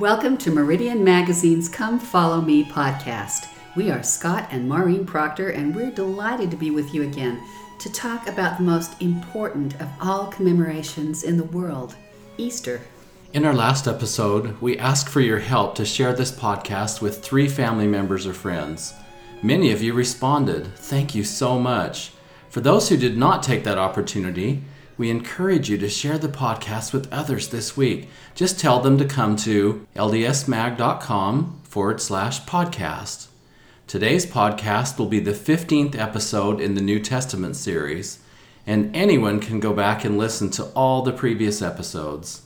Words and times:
Welcome 0.00 0.38
to 0.38 0.50
Meridian 0.50 1.04
Magazine's 1.04 1.68
Come 1.68 2.00
Follow 2.00 2.40
Me 2.40 2.64
podcast. 2.64 3.46
We 3.76 3.92
are 3.92 4.02
Scott 4.02 4.48
and 4.50 4.68
Maureen 4.68 5.06
Proctor, 5.06 5.50
and 5.50 5.72
we're 5.72 5.92
delighted 5.92 6.50
to 6.50 6.56
be 6.56 6.72
with 6.72 6.92
you 6.92 7.04
again 7.04 7.40
to 7.78 7.92
talk 7.92 8.26
about 8.26 8.58
the 8.58 8.64
most 8.64 9.00
important 9.00 9.80
of 9.80 9.88
all 10.00 10.26
commemorations 10.26 11.22
in 11.22 11.36
the 11.36 11.44
world 11.44 11.94
Easter. 12.38 12.80
In 13.34 13.44
our 13.44 13.54
last 13.54 13.86
episode, 13.86 14.60
we 14.60 14.76
asked 14.78 15.08
for 15.08 15.20
your 15.20 15.38
help 15.38 15.76
to 15.76 15.84
share 15.84 16.12
this 16.12 16.32
podcast 16.32 17.00
with 17.00 17.22
three 17.22 17.46
family 17.46 17.86
members 17.86 18.26
or 18.26 18.34
friends. 18.34 18.94
Many 19.44 19.70
of 19.70 19.80
you 19.80 19.92
responded. 19.92 20.74
Thank 20.74 21.14
you 21.14 21.22
so 21.22 21.56
much. 21.56 22.10
For 22.50 22.60
those 22.60 22.88
who 22.88 22.96
did 22.96 23.16
not 23.16 23.44
take 23.44 23.62
that 23.62 23.78
opportunity, 23.78 24.64
we 24.96 25.10
encourage 25.10 25.68
you 25.68 25.78
to 25.78 25.88
share 25.88 26.18
the 26.18 26.28
podcast 26.28 26.92
with 26.92 27.12
others 27.12 27.48
this 27.48 27.76
week. 27.76 28.08
Just 28.34 28.60
tell 28.60 28.80
them 28.80 28.98
to 28.98 29.04
come 29.04 29.36
to 29.36 29.86
ldsmag.com 29.96 31.60
forward 31.64 32.00
slash 32.00 32.42
podcast. 32.42 33.28
Today's 33.86 34.24
podcast 34.24 34.98
will 34.98 35.06
be 35.06 35.20
the 35.20 35.32
15th 35.32 35.96
episode 35.98 36.60
in 36.60 36.74
the 36.74 36.80
New 36.80 37.00
Testament 37.00 37.56
series, 37.56 38.18
and 38.66 38.94
anyone 38.96 39.40
can 39.40 39.60
go 39.60 39.72
back 39.72 40.04
and 40.04 40.16
listen 40.16 40.50
to 40.52 40.64
all 40.74 41.02
the 41.02 41.12
previous 41.12 41.60
episodes. 41.60 42.42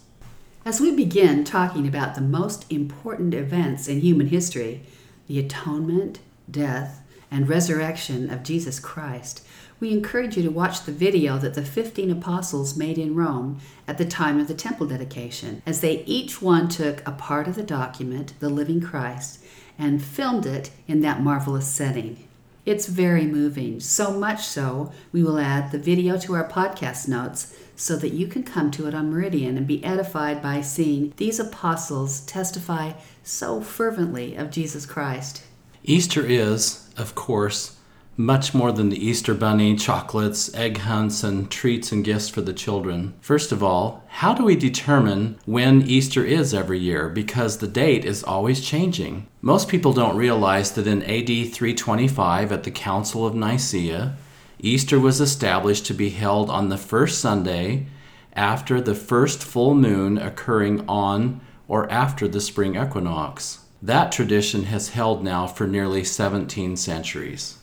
As 0.65 0.81
we 0.81 0.95
begin 0.95 1.45
talking 1.45 1.87
about 1.87 2.15
the 2.15 2.21
most 2.21 2.71
important 2.71 3.35
events 3.35 3.89
in 3.89 4.01
human 4.01 4.27
history, 4.27 4.83
the 5.27 5.39
atonement, 5.39 6.19
death, 6.51 7.03
and 7.31 7.49
resurrection 7.49 8.31
of 8.31 8.43
Jesus 8.43 8.81
Christ, 8.81 9.45
we 9.81 9.93
encourage 9.93 10.37
you 10.37 10.43
to 10.43 10.51
watch 10.51 10.83
the 10.83 10.93
video 10.93 11.39
that 11.39 11.55
the 11.55 11.65
15 11.65 12.11
apostles 12.11 12.77
made 12.77 12.99
in 12.99 13.15
Rome 13.15 13.61
at 13.87 13.99
the 13.99 14.05
time 14.05 14.41
of 14.41 14.49
the 14.49 14.55
temple 14.55 14.87
dedication, 14.87 15.63
as 15.65 15.81
they 15.81 16.03
each 16.05 16.43
one 16.43 16.69
took 16.69 17.07
a 17.07 17.13
part 17.13 17.47
of 17.47 17.55
the 17.55 17.63
document, 17.63 18.35
the 18.41 18.49
living 18.49 18.81
Christ, 18.81 19.41
and 19.79 20.03
filmed 20.03 20.47
it 20.47 20.71
in 20.89 21.01
that 21.03 21.23
marvelous 21.23 21.69
setting. 21.69 22.29
It's 22.67 22.87
very 22.87 23.25
moving, 23.25 23.81
so 23.81 24.13
much 24.13 24.45
so, 24.45 24.93
we 25.13 25.23
will 25.23 25.39
add 25.39 25.71
the 25.71 25.79
video 25.79 26.19
to 26.19 26.35
our 26.35 26.47
podcast 26.47 27.09
notes 27.09 27.57
so 27.77 27.97
that 27.97 28.13
you 28.13 28.27
can 28.27 28.43
come 28.43 28.71
to 28.73 28.89
it 28.89 28.95
on 28.95 29.11
Meridian 29.11 29.57
and 29.57 29.67
be 29.67 29.83
edified 29.85 30.43
by 30.43 30.61
seeing 30.61 31.15
these 31.17 31.39
apostles 31.39 32.21
testify 32.21 32.93
so 33.23 33.61
fervently 33.61 34.35
of 34.35 34.51
Jesus 34.51 34.85
Christ. 34.85 35.45
Easter 35.91 36.23
is, 36.23 36.87
of 36.99 37.15
course, 37.15 37.79
much 38.15 38.53
more 38.53 38.73
than 38.73 38.91
the 38.91 39.07
Easter 39.07 39.33
bunny, 39.33 39.75
chocolates, 39.75 40.53
egg 40.55 40.77
hunts, 40.77 41.25
and 41.25 41.51
treats 41.51 41.91
and 41.91 42.05
gifts 42.05 42.29
for 42.29 42.43
the 42.43 42.53
children. 42.53 43.15
First 43.23 43.53
of 43.53 43.63
all, 43.63 44.05
how 44.09 44.35
do 44.35 44.45
we 44.45 44.55
determine 44.55 45.39
when 45.47 45.81
Easter 45.81 46.23
is 46.23 46.53
every 46.53 46.79
year? 46.79 47.09
Because 47.09 47.57
the 47.57 47.67
date 47.67 48.05
is 48.05 48.23
always 48.23 48.61
changing. 48.61 49.29
Most 49.41 49.71
people 49.71 49.95
don't 49.95 50.19
realize 50.19 50.73
that 50.73 50.87
in 50.87 51.03
AD 51.05 51.55
325 51.55 52.53
at 52.53 52.65
the 52.65 52.71
Council 52.71 53.27
of 53.27 53.35
Nicaea, 53.35 54.15
Easter 54.59 55.01
was 55.01 55.23
established 55.23 55.87
to 55.87 55.95
be 55.95 56.11
held 56.11 56.51
on 56.51 56.69
the 56.69 56.77
first 56.77 57.19
Sunday 57.19 57.87
after 58.35 58.79
the 58.79 58.95
first 58.95 59.43
full 59.43 59.73
moon 59.73 60.19
occurring 60.19 60.87
on 60.87 61.41
or 61.67 61.91
after 61.91 62.29
the 62.29 62.43
spring 62.43 62.77
equinox. 62.77 63.61
That 63.81 64.11
tradition 64.11 64.65
has 64.65 64.91
held 64.91 65.23
now 65.23 65.47
for 65.47 65.67
nearly 65.67 66.03
17 66.03 66.77
centuries. 66.77 67.59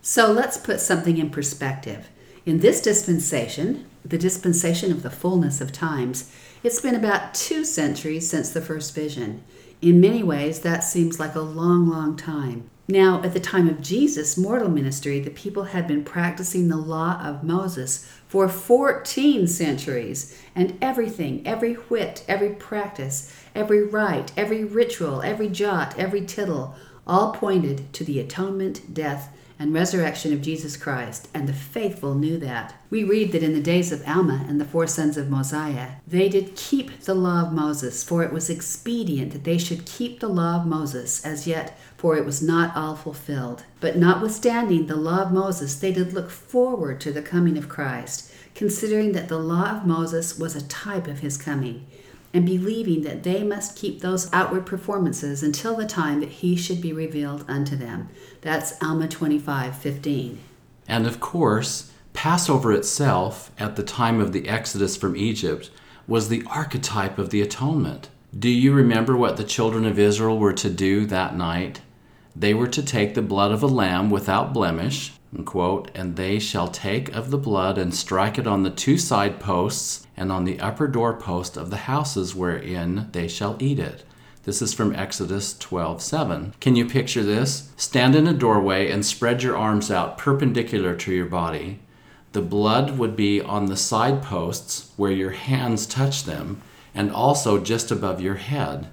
So 0.00 0.32
let's 0.32 0.56
put 0.56 0.80
something 0.80 1.18
in 1.18 1.30
perspective. 1.30 2.08
In 2.44 2.58
this 2.58 2.82
dispensation, 2.82 3.86
the 4.04 4.18
dispensation 4.18 4.90
of 4.90 5.04
the 5.04 5.10
fullness 5.10 5.60
of 5.60 5.70
times, 5.70 6.32
it's 6.64 6.80
been 6.80 6.96
about 6.96 7.34
two 7.34 7.64
centuries 7.64 8.28
since 8.28 8.50
the 8.50 8.60
first 8.60 8.94
vision. 8.94 9.44
In 9.80 10.00
many 10.00 10.24
ways, 10.24 10.60
that 10.60 10.80
seems 10.82 11.20
like 11.20 11.36
a 11.36 11.40
long, 11.40 11.88
long 11.88 12.16
time. 12.16 12.68
Now, 12.88 13.22
at 13.22 13.32
the 13.32 13.40
time 13.40 13.68
of 13.68 13.80
Jesus' 13.80 14.36
mortal 14.36 14.68
ministry, 14.68 15.20
the 15.20 15.30
people 15.30 15.64
had 15.64 15.86
been 15.86 16.02
practicing 16.04 16.68
the 16.68 16.76
law 16.76 17.20
of 17.22 17.44
Moses 17.44 18.08
for 18.26 18.48
14 18.48 19.46
centuries, 19.46 20.36
and 20.54 20.76
everything, 20.82 21.46
every 21.46 21.74
whit, 21.74 22.24
every 22.26 22.50
practice, 22.50 23.32
every 23.54 23.84
rite, 23.84 24.32
every 24.36 24.64
ritual, 24.64 25.22
every 25.22 25.48
jot, 25.48 25.96
every 25.96 26.22
tittle, 26.22 26.74
all 27.06 27.32
pointed 27.32 27.92
to 27.92 28.04
the 28.04 28.18
atonement, 28.18 28.92
death, 28.92 29.32
and 29.62 29.72
resurrection 29.72 30.32
of 30.32 30.42
Jesus 30.42 30.76
Christ, 30.76 31.28
and 31.32 31.48
the 31.48 31.52
faithful 31.52 32.16
knew 32.16 32.36
that. 32.38 32.74
We 32.90 33.04
read 33.04 33.30
that 33.30 33.44
in 33.44 33.52
the 33.52 33.60
days 33.60 33.92
of 33.92 34.02
Alma 34.08 34.44
and 34.48 34.60
the 34.60 34.64
four 34.64 34.88
sons 34.88 35.16
of 35.16 35.30
Mosiah, 35.30 35.92
they 36.04 36.28
did 36.28 36.56
keep 36.56 37.02
the 37.02 37.14
law 37.14 37.42
of 37.42 37.52
Moses, 37.52 38.02
for 38.02 38.24
it 38.24 38.32
was 38.32 38.50
expedient 38.50 39.30
that 39.32 39.44
they 39.44 39.58
should 39.58 39.86
keep 39.86 40.18
the 40.18 40.28
law 40.28 40.56
of 40.56 40.66
Moses, 40.66 41.24
as 41.24 41.46
yet, 41.46 41.78
for 41.96 42.16
it 42.16 42.24
was 42.24 42.42
not 42.42 42.76
all 42.76 42.96
fulfilled. 42.96 43.62
But 43.78 43.96
notwithstanding 43.96 44.88
the 44.88 44.96
law 44.96 45.22
of 45.22 45.32
Moses, 45.32 45.76
they 45.76 45.92
did 45.92 46.12
look 46.12 46.30
forward 46.30 47.00
to 47.02 47.12
the 47.12 47.22
coming 47.22 47.56
of 47.56 47.68
Christ, 47.68 48.32
considering 48.56 49.12
that 49.12 49.28
the 49.28 49.38
law 49.38 49.76
of 49.76 49.86
Moses 49.86 50.36
was 50.36 50.56
a 50.56 50.66
type 50.66 51.06
of 51.06 51.20
his 51.20 51.38
coming 51.38 51.86
and 52.34 52.46
believing 52.46 53.02
that 53.02 53.22
they 53.22 53.42
must 53.42 53.76
keep 53.76 54.00
those 54.00 54.32
outward 54.32 54.64
performances 54.64 55.42
until 55.42 55.76
the 55.76 55.86
time 55.86 56.20
that 56.20 56.28
he 56.30 56.56
should 56.56 56.80
be 56.80 56.92
revealed 56.92 57.44
unto 57.46 57.76
them. 57.76 58.08
That's 58.42 58.74
Alma 58.82 59.06
25 59.06 59.76
15. 59.78 60.38
And 60.88 61.06
of 61.06 61.20
course, 61.20 61.92
Passover 62.12 62.72
itself, 62.72 63.52
at 63.56 63.76
the 63.76 63.84
time 63.84 64.20
of 64.20 64.32
the 64.32 64.48
Exodus 64.48 64.96
from 64.96 65.16
Egypt, 65.16 65.70
was 66.08 66.28
the 66.28 66.42
archetype 66.46 67.18
of 67.18 67.30
the 67.30 67.40
atonement. 67.40 68.08
Do 68.36 68.48
you 68.48 68.72
remember 68.72 69.16
what 69.16 69.36
the 69.36 69.44
children 69.44 69.86
of 69.86 69.98
Israel 69.98 70.38
were 70.38 70.52
to 70.54 70.68
do 70.68 71.06
that 71.06 71.36
night? 71.36 71.82
They 72.34 72.52
were 72.52 72.66
to 72.66 72.82
take 72.82 73.14
the 73.14 73.22
blood 73.22 73.52
of 73.52 73.62
a 73.62 73.68
lamb 73.68 74.10
without 74.10 74.52
blemish, 74.52 75.12
and, 75.32 75.46
quote, 75.46 75.92
and 75.94 76.16
they 76.16 76.40
shall 76.40 76.68
take 76.68 77.14
of 77.14 77.30
the 77.30 77.38
blood 77.38 77.78
and 77.78 77.94
strike 77.94 78.38
it 78.38 78.46
on 78.48 78.64
the 78.64 78.70
two 78.70 78.98
side 78.98 79.38
posts 79.38 80.06
and 80.16 80.32
on 80.32 80.44
the 80.44 80.58
upper 80.58 80.88
doorpost 80.88 81.56
of 81.56 81.70
the 81.70 81.76
houses 81.88 82.34
wherein 82.34 83.08
they 83.12 83.28
shall 83.28 83.56
eat 83.60 83.78
it. 83.78 84.04
This 84.44 84.60
is 84.60 84.74
from 84.74 84.94
Exodus 84.94 85.54
12:7. 85.54 86.54
Can 86.60 86.74
you 86.76 86.84
picture 86.84 87.22
this? 87.22 87.70
Stand 87.76 88.16
in 88.16 88.26
a 88.26 88.32
doorway 88.32 88.90
and 88.90 89.06
spread 89.06 89.42
your 89.42 89.56
arms 89.56 89.90
out 89.90 90.18
perpendicular 90.18 90.94
to 90.96 91.12
your 91.12 91.26
body. 91.26 91.80
The 92.32 92.42
blood 92.42 92.98
would 92.98 93.14
be 93.14 93.40
on 93.40 93.66
the 93.66 93.76
side 93.76 94.22
posts 94.22 94.90
where 94.96 95.12
your 95.12 95.30
hands 95.30 95.86
touch 95.86 96.24
them 96.24 96.60
and 96.94 97.10
also 97.10 97.58
just 97.58 97.90
above 97.90 98.20
your 98.20 98.36
head. 98.36 98.88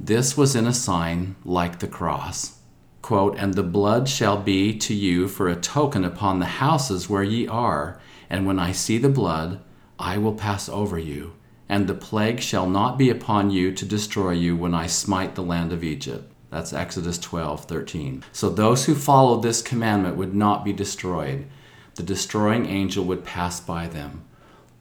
This 0.00 0.36
was 0.36 0.56
in 0.56 0.66
a 0.66 0.74
sign 0.74 1.36
like 1.44 1.78
the 1.78 1.86
cross 1.86 2.58
quote, 3.02 3.36
And 3.36 3.54
the 3.54 3.62
blood 3.62 4.08
shall 4.08 4.38
be 4.38 4.76
to 4.78 4.94
you 4.94 5.28
for 5.28 5.48
a 5.48 5.56
token 5.56 6.04
upon 6.04 6.38
the 6.38 6.46
houses 6.46 7.10
where 7.10 7.24
ye 7.24 7.46
are, 7.46 8.00
and 8.30 8.46
when 8.46 8.58
I 8.58 8.72
see 8.72 8.96
the 8.96 9.08
blood, 9.08 9.60
I 9.98 10.16
will 10.18 10.34
pass 10.34 10.68
over 10.68 10.98
you, 10.98 11.32
and 11.72 11.86
the 11.86 11.94
plague 11.94 12.38
shall 12.38 12.68
not 12.68 12.98
be 12.98 13.08
upon 13.08 13.50
you 13.50 13.72
to 13.72 13.86
destroy 13.86 14.32
you 14.32 14.54
when 14.54 14.74
I 14.74 14.86
smite 14.86 15.34
the 15.34 15.42
land 15.42 15.72
of 15.72 15.82
Egypt. 15.82 16.30
That's 16.50 16.74
Exodus 16.74 17.16
12, 17.16 17.64
13. 17.64 18.24
So 18.30 18.50
those 18.50 18.84
who 18.84 18.94
followed 18.94 19.42
this 19.42 19.62
commandment 19.62 20.16
would 20.16 20.34
not 20.34 20.66
be 20.66 20.74
destroyed. 20.74 21.46
The 21.94 22.02
destroying 22.02 22.66
angel 22.66 23.06
would 23.06 23.24
pass 23.24 23.58
by 23.58 23.86
them. 23.86 24.22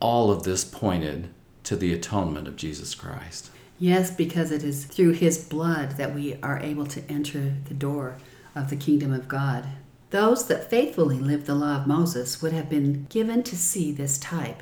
All 0.02 0.32
of 0.32 0.44
this 0.44 0.66
pointed 0.66 1.30
to 1.64 1.78
the 1.78 1.94
atonement 1.94 2.50
of 2.50 2.58
Jesus 2.58 2.94
Christ. 2.94 3.52
Yes, 3.80 4.12
because 4.12 4.52
it 4.52 4.62
is 4.62 4.84
through 4.84 5.14
his 5.14 5.38
blood 5.38 5.92
that 5.92 6.14
we 6.14 6.36
are 6.44 6.60
able 6.60 6.88
to 6.88 7.10
enter 7.10 7.54
the 7.70 7.74
door 7.74 8.18
of 8.54 8.70
the 8.70 8.76
kingdom 8.76 9.14
of 9.14 9.30
God. 9.30 9.66
Those 10.10 10.46
that 10.48 10.70
faithfully 10.70 11.20
lived 11.20 11.46
the 11.46 11.56
law 11.56 11.78
of 11.78 11.88
Moses 11.88 12.42
would 12.42 12.52
have 12.52 12.70
been 12.70 13.08
given 13.10 13.44
to 13.44 13.56
see 13.56 13.94
this 13.94 14.18
type. 14.18 14.62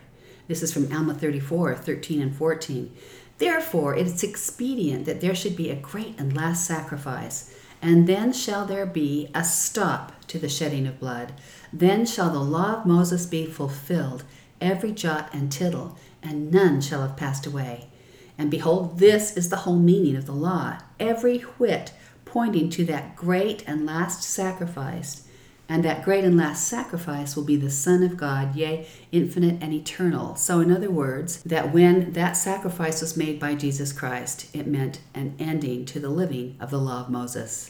This 0.50 0.64
is 0.64 0.74
from 0.74 0.92
Alma 0.92 1.14
34 1.14 1.76
13 1.76 2.24
and 2.24 2.36
14. 2.36 2.92
Therefore, 3.38 3.96
it 3.96 4.08
is 4.08 4.24
expedient 4.24 5.06
that 5.06 5.22
there 5.22 5.36
should 5.36 5.56
be 5.56 5.70
a 5.70 5.76
great 5.76 6.20
and 6.20 6.36
last 6.36 6.66
sacrifice, 6.66 7.54
and 7.84 8.08
then 8.08 8.34
shall 8.34 8.66
there 8.66 8.88
be 8.88 9.30
a 9.36 9.44
stop 9.44 10.26
to 10.26 10.40
the 10.40 10.50
shedding 10.50 10.88
of 10.88 11.00
blood. 11.00 11.34
Then 11.72 12.04
shall 12.04 12.32
the 12.32 12.40
law 12.40 12.80
of 12.80 12.88
Moses 12.88 13.28
be 13.28 13.46
fulfilled, 13.46 14.24
every 14.60 14.92
jot 14.92 15.30
and 15.32 15.52
tittle, 15.52 16.00
and 16.24 16.52
none 16.52 16.82
shall 16.82 17.04
have 17.04 17.16
passed 17.16 17.46
away. 17.46 17.90
And 18.36 18.50
behold, 18.50 18.98
this 18.98 19.38
is 19.38 19.50
the 19.50 19.58
whole 19.58 19.78
meaning 19.78 20.16
of 20.16 20.26
the 20.26 20.32
law, 20.32 20.80
every 21.00 21.42
whit 21.60 21.94
pointing 22.26 22.72
to 22.72 22.86
that 22.86 23.16
great 23.16 23.64
and 23.68 23.86
last 23.86 24.24
sacrifice. 24.24 25.28
And 25.72 25.86
that 25.86 26.04
great 26.04 26.26
and 26.26 26.36
last 26.36 26.68
sacrifice 26.68 27.36
will 27.36 27.44
be 27.44 27.56
the 27.56 27.70
Son 27.70 28.02
of 28.02 28.18
God, 28.18 28.56
yea, 28.56 28.88
infinite 29.12 29.62
and 29.62 29.72
eternal. 29.72 30.36
So, 30.36 30.62
in 30.62 30.72
other 30.72 30.90
words, 30.90 31.44
that 31.44 31.72
when 31.72 32.14
that 32.14 32.34
sacrifice 32.34 33.02
was 33.02 33.16
made 33.16 33.40
by 33.40 33.54
Jesus 33.54 33.94
Christ, 33.94 34.54
it 34.56 34.66
meant 34.66 35.00
an 35.14 35.36
ending 35.38 35.86
to 35.86 36.00
the 36.00 36.10
living 36.10 36.58
of 36.60 36.72
the 36.72 36.80
law 36.80 37.02
of 37.02 37.12
Moses. 37.12 37.70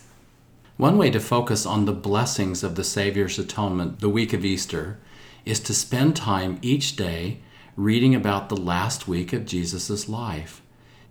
One 0.78 0.98
way 0.98 1.12
to 1.12 1.20
focus 1.20 1.66
on 1.66 1.84
the 1.84 1.92
blessings 1.92 2.64
of 2.64 2.76
the 2.76 2.86
Savior's 2.86 3.38
atonement 3.38 4.00
the 4.00 4.08
week 4.08 4.32
of 4.32 4.46
Easter 4.46 4.98
is 5.44 5.60
to 5.60 5.74
spend 5.74 6.16
time 6.16 6.58
each 6.62 6.96
day 6.96 7.42
reading 7.76 8.16
about 8.16 8.48
the 8.48 8.56
last 8.56 9.10
week 9.10 9.34
of 9.34 9.46
Jesus' 9.46 10.08
life. 10.08 10.62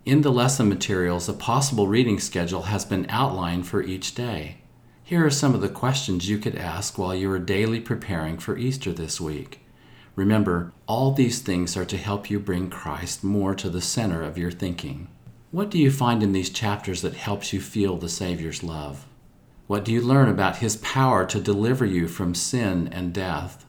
In 0.06 0.22
the 0.22 0.32
lesson 0.32 0.70
materials, 0.70 1.28
a 1.28 1.34
possible 1.34 1.86
reading 1.86 2.18
schedule 2.18 2.62
has 2.62 2.86
been 2.86 3.04
outlined 3.10 3.66
for 3.66 3.82
each 3.82 4.14
day. 4.14 4.62
Here 5.08 5.24
are 5.24 5.30
some 5.30 5.54
of 5.54 5.62
the 5.62 5.70
questions 5.70 6.28
you 6.28 6.36
could 6.36 6.54
ask 6.54 6.98
while 6.98 7.14
you 7.14 7.30
are 7.30 7.38
daily 7.38 7.80
preparing 7.80 8.36
for 8.36 8.58
Easter 8.58 8.92
this 8.92 9.18
week. 9.18 9.64
Remember, 10.14 10.74
all 10.86 11.12
these 11.12 11.40
things 11.40 11.78
are 11.78 11.86
to 11.86 11.96
help 11.96 12.28
you 12.28 12.38
bring 12.38 12.68
Christ 12.68 13.24
more 13.24 13.54
to 13.54 13.70
the 13.70 13.80
center 13.80 14.22
of 14.22 14.36
your 14.36 14.50
thinking. 14.50 15.08
What 15.50 15.70
do 15.70 15.78
you 15.78 15.90
find 15.90 16.22
in 16.22 16.32
these 16.32 16.50
chapters 16.50 17.00
that 17.00 17.14
helps 17.14 17.54
you 17.54 17.60
feel 17.62 17.96
the 17.96 18.10
Savior's 18.10 18.62
love? 18.62 19.06
What 19.66 19.82
do 19.82 19.94
you 19.94 20.02
learn 20.02 20.28
about 20.28 20.58
His 20.58 20.76
power 20.76 21.24
to 21.24 21.40
deliver 21.40 21.86
you 21.86 22.06
from 22.06 22.34
sin 22.34 22.86
and 22.92 23.14
death? 23.14 23.64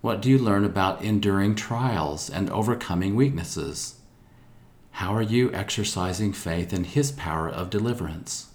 What 0.00 0.22
do 0.22 0.30
you 0.30 0.38
learn 0.38 0.64
about 0.64 1.02
enduring 1.02 1.54
trials 1.54 2.30
and 2.30 2.48
overcoming 2.48 3.14
weaknesses? 3.14 4.00
How 4.92 5.14
are 5.14 5.20
you 5.20 5.52
exercising 5.52 6.32
faith 6.32 6.72
in 6.72 6.84
His 6.84 7.12
power 7.12 7.46
of 7.46 7.68
deliverance? 7.68 8.54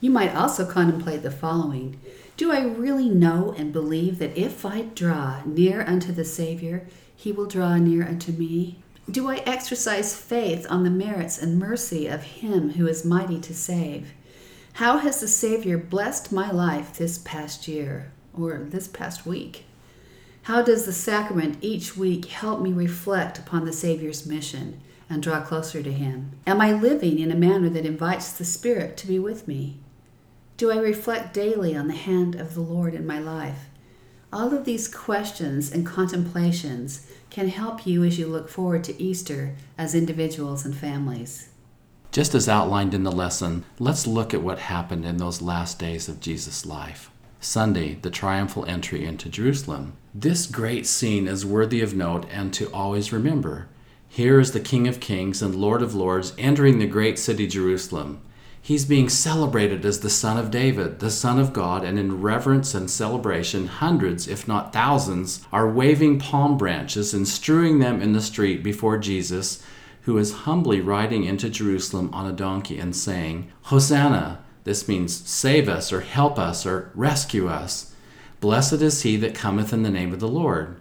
You 0.00 0.10
might 0.10 0.34
also 0.34 0.64
contemplate 0.64 1.22
the 1.22 1.30
following 1.30 1.98
Do 2.36 2.52
I 2.52 2.62
really 2.62 3.08
know 3.08 3.54
and 3.56 3.72
believe 3.72 4.18
that 4.18 4.36
if 4.38 4.64
I 4.64 4.82
draw 4.82 5.42
near 5.44 5.82
unto 5.82 6.12
the 6.12 6.24
Savior, 6.24 6.86
He 7.16 7.32
will 7.32 7.46
draw 7.46 7.76
near 7.76 8.06
unto 8.06 8.30
me? 8.30 8.78
Do 9.10 9.28
I 9.28 9.36
exercise 9.38 10.14
faith 10.14 10.66
on 10.70 10.84
the 10.84 10.90
merits 10.90 11.42
and 11.42 11.58
mercy 11.58 12.06
of 12.06 12.22
Him 12.22 12.74
who 12.74 12.86
is 12.86 13.04
mighty 13.04 13.40
to 13.40 13.54
save? 13.54 14.12
How 14.74 14.98
has 14.98 15.20
the 15.20 15.26
Savior 15.26 15.76
blessed 15.78 16.30
my 16.30 16.50
life 16.50 16.96
this 16.96 17.18
past 17.18 17.66
year 17.66 18.12
or 18.32 18.58
this 18.58 18.86
past 18.86 19.26
week? 19.26 19.64
How 20.42 20.62
does 20.62 20.86
the 20.86 20.92
sacrament 20.92 21.58
each 21.60 21.96
week 21.96 22.26
help 22.26 22.60
me 22.60 22.72
reflect 22.72 23.38
upon 23.38 23.64
the 23.64 23.72
Savior's 23.72 24.26
mission? 24.26 24.80
and 25.10 25.22
draw 25.22 25.40
closer 25.40 25.82
to 25.82 25.92
Him? 25.92 26.32
Am 26.46 26.60
I 26.60 26.72
living 26.72 27.18
in 27.18 27.30
a 27.30 27.36
manner 27.36 27.68
that 27.70 27.86
invites 27.86 28.32
the 28.32 28.44
Spirit 28.44 28.96
to 28.98 29.06
be 29.06 29.18
with 29.18 29.48
me? 29.48 29.78
Do 30.58 30.72
I 30.72 30.78
reflect 30.78 31.34
daily 31.34 31.76
on 31.76 31.86
the 31.86 31.94
hand 31.94 32.34
of 32.34 32.54
the 32.54 32.60
Lord 32.60 32.92
in 32.92 33.06
my 33.06 33.20
life? 33.20 33.66
All 34.32 34.52
of 34.52 34.64
these 34.64 34.92
questions 34.92 35.70
and 35.70 35.86
contemplations 35.86 37.08
can 37.30 37.46
help 37.46 37.86
you 37.86 38.02
as 38.02 38.18
you 38.18 38.26
look 38.26 38.48
forward 38.48 38.82
to 38.84 39.00
Easter 39.00 39.54
as 39.78 39.94
individuals 39.94 40.64
and 40.64 40.76
families. 40.76 41.50
Just 42.10 42.34
as 42.34 42.48
outlined 42.48 42.92
in 42.92 43.04
the 43.04 43.12
lesson, 43.12 43.66
let's 43.78 44.04
look 44.04 44.34
at 44.34 44.42
what 44.42 44.58
happened 44.58 45.04
in 45.04 45.18
those 45.18 45.40
last 45.40 45.78
days 45.78 46.08
of 46.08 46.18
Jesus' 46.18 46.66
life. 46.66 47.08
Sunday, 47.38 47.94
the 48.02 48.10
triumphal 48.10 48.66
entry 48.66 49.04
into 49.04 49.28
Jerusalem. 49.28 49.92
This 50.12 50.46
great 50.46 50.88
scene 50.88 51.28
is 51.28 51.46
worthy 51.46 51.80
of 51.82 51.94
note 51.94 52.26
and 52.32 52.52
to 52.54 52.68
always 52.72 53.12
remember. 53.12 53.68
Here 54.08 54.40
is 54.40 54.50
the 54.50 54.58
King 54.58 54.88
of 54.88 54.98
Kings 54.98 55.40
and 55.40 55.54
Lord 55.54 55.82
of 55.82 55.94
Lords 55.94 56.32
entering 56.36 56.80
the 56.80 56.88
great 56.88 57.16
city 57.16 57.46
Jerusalem. 57.46 58.22
He's 58.68 58.84
being 58.84 59.08
celebrated 59.08 59.86
as 59.86 60.00
the 60.00 60.10
Son 60.10 60.36
of 60.36 60.50
David, 60.50 60.98
the 60.98 61.10
Son 61.10 61.38
of 61.38 61.54
God, 61.54 61.84
and 61.84 61.98
in 61.98 62.20
reverence 62.20 62.74
and 62.74 62.90
celebration, 62.90 63.66
hundreds, 63.66 64.28
if 64.28 64.46
not 64.46 64.74
thousands, 64.74 65.40
are 65.50 65.72
waving 65.72 66.18
palm 66.18 66.58
branches 66.58 67.14
and 67.14 67.26
strewing 67.26 67.78
them 67.78 68.02
in 68.02 68.12
the 68.12 68.20
street 68.20 68.62
before 68.62 68.98
Jesus, 68.98 69.62
who 70.02 70.18
is 70.18 70.44
humbly 70.44 70.82
riding 70.82 71.24
into 71.24 71.48
Jerusalem 71.48 72.10
on 72.12 72.26
a 72.26 72.32
donkey 72.36 72.78
and 72.78 72.94
saying, 72.94 73.50
Hosanna! 73.62 74.44
This 74.64 74.86
means 74.86 75.16
save 75.26 75.66
us, 75.66 75.90
or 75.90 76.02
help 76.02 76.38
us, 76.38 76.66
or 76.66 76.92
rescue 76.94 77.48
us. 77.48 77.94
Blessed 78.40 78.82
is 78.82 79.00
he 79.00 79.16
that 79.16 79.34
cometh 79.34 79.72
in 79.72 79.82
the 79.82 79.88
name 79.88 80.12
of 80.12 80.20
the 80.20 80.28
Lord. 80.28 80.78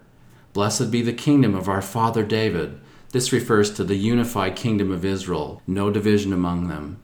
Blessed 0.51 0.92
be 0.92 1.01
the 1.01 1.13
kingdom 1.13 1.56
of 1.56 1.69
our 1.69 1.81
father 1.81 2.25
David. 2.25 2.81
This 3.13 3.31
refers 3.31 3.72
to 3.75 3.86
the 3.86 3.95
unified 3.95 4.57
kingdom 4.57 4.92
of 4.92 5.06
Israel, 5.06 5.62
no 5.66 5.90
division 5.90 6.33
among 6.33 6.68
them. 6.68 7.00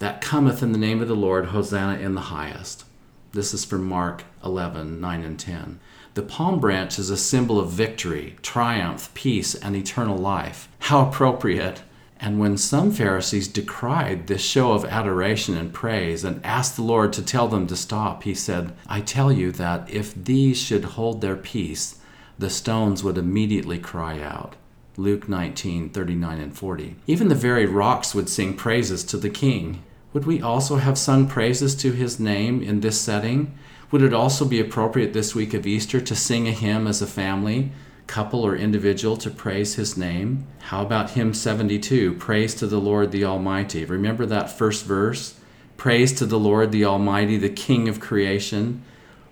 That 0.00 0.22
cometh 0.22 0.62
in 0.62 0.72
the 0.72 0.78
name 0.78 1.02
of 1.02 1.08
the 1.08 1.14
Lord, 1.14 1.46
Hosanna 1.48 1.98
in 1.98 2.14
the 2.14 2.32
highest. 2.32 2.86
This 3.32 3.52
is 3.52 3.66
from 3.66 3.86
Mark 3.86 4.24
11, 4.42 4.98
9 4.98 5.22
and 5.22 5.38
10. 5.38 5.78
The 6.14 6.22
palm 6.22 6.58
branch 6.58 6.98
is 6.98 7.10
a 7.10 7.18
symbol 7.18 7.60
of 7.60 7.68
victory, 7.68 8.36
triumph, 8.40 9.12
peace, 9.12 9.54
and 9.54 9.76
eternal 9.76 10.16
life. 10.16 10.70
How 10.78 11.06
appropriate! 11.06 11.82
And 12.18 12.40
when 12.40 12.56
some 12.56 12.92
Pharisees 12.92 13.46
decried 13.46 14.26
this 14.26 14.40
show 14.40 14.72
of 14.72 14.86
adoration 14.86 15.54
and 15.54 15.70
praise 15.70 16.24
and 16.24 16.44
asked 16.46 16.76
the 16.76 16.82
Lord 16.82 17.12
to 17.12 17.22
tell 17.22 17.48
them 17.48 17.66
to 17.66 17.76
stop, 17.76 18.22
he 18.22 18.32
said, 18.34 18.72
I 18.86 19.02
tell 19.02 19.30
you 19.30 19.52
that 19.52 19.90
if 19.90 20.14
these 20.14 20.56
should 20.56 20.84
hold 20.96 21.20
their 21.20 21.36
peace, 21.36 21.98
the 22.38 22.48
stones 22.48 23.04
would 23.04 23.18
immediately 23.18 23.78
cry 23.78 24.18
out. 24.22 24.56
Luke 24.96 25.28
19, 25.28 25.90
39 25.90 26.40
and 26.40 26.56
40. 26.56 26.96
Even 27.06 27.28
the 27.28 27.34
very 27.34 27.66
rocks 27.66 28.14
would 28.14 28.30
sing 28.30 28.56
praises 28.56 29.04
to 29.04 29.18
the 29.18 29.28
King. 29.28 29.82
Would 30.12 30.26
we 30.26 30.42
also 30.42 30.76
have 30.76 30.98
sung 30.98 31.28
praises 31.28 31.76
to 31.76 31.92
his 31.92 32.18
name 32.18 32.62
in 32.62 32.80
this 32.80 33.00
setting? 33.00 33.56
Would 33.92 34.02
it 34.02 34.12
also 34.12 34.44
be 34.44 34.58
appropriate 34.58 35.12
this 35.12 35.36
week 35.36 35.54
of 35.54 35.68
Easter 35.68 36.00
to 36.00 36.16
sing 36.16 36.48
a 36.48 36.52
hymn 36.52 36.88
as 36.88 37.00
a 37.00 37.06
family, 37.06 37.70
couple, 38.08 38.44
or 38.44 38.56
individual 38.56 39.16
to 39.18 39.30
praise 39.30 39.76
his 39.76 39.96
name? 39.96 40.48
How 40.62 40.82
about 40.82 41.10
hymn 41.10 41.32
72, 41.32 42.14
Praise 42.14 42.56
to 42.56 42.66
the 42.66 42.80
Lord 42.80 43.12
the 43.12 43.24
Almighty? 43.24 43.84
Remember 43.84 44.26
that 44.26 44.50
first 44.50 44.84
verse? 44.84 45.38
Praise 45.76 46.12
to 46.14 46.26
the 46.26 46.40
Lord 46.40 46.72
the 46.72 46.84
Almighty, 46.84 47.36
the 47.36 47.48
King 47.48 47.88
of 47.88 48.00
creation. 48.00 48.82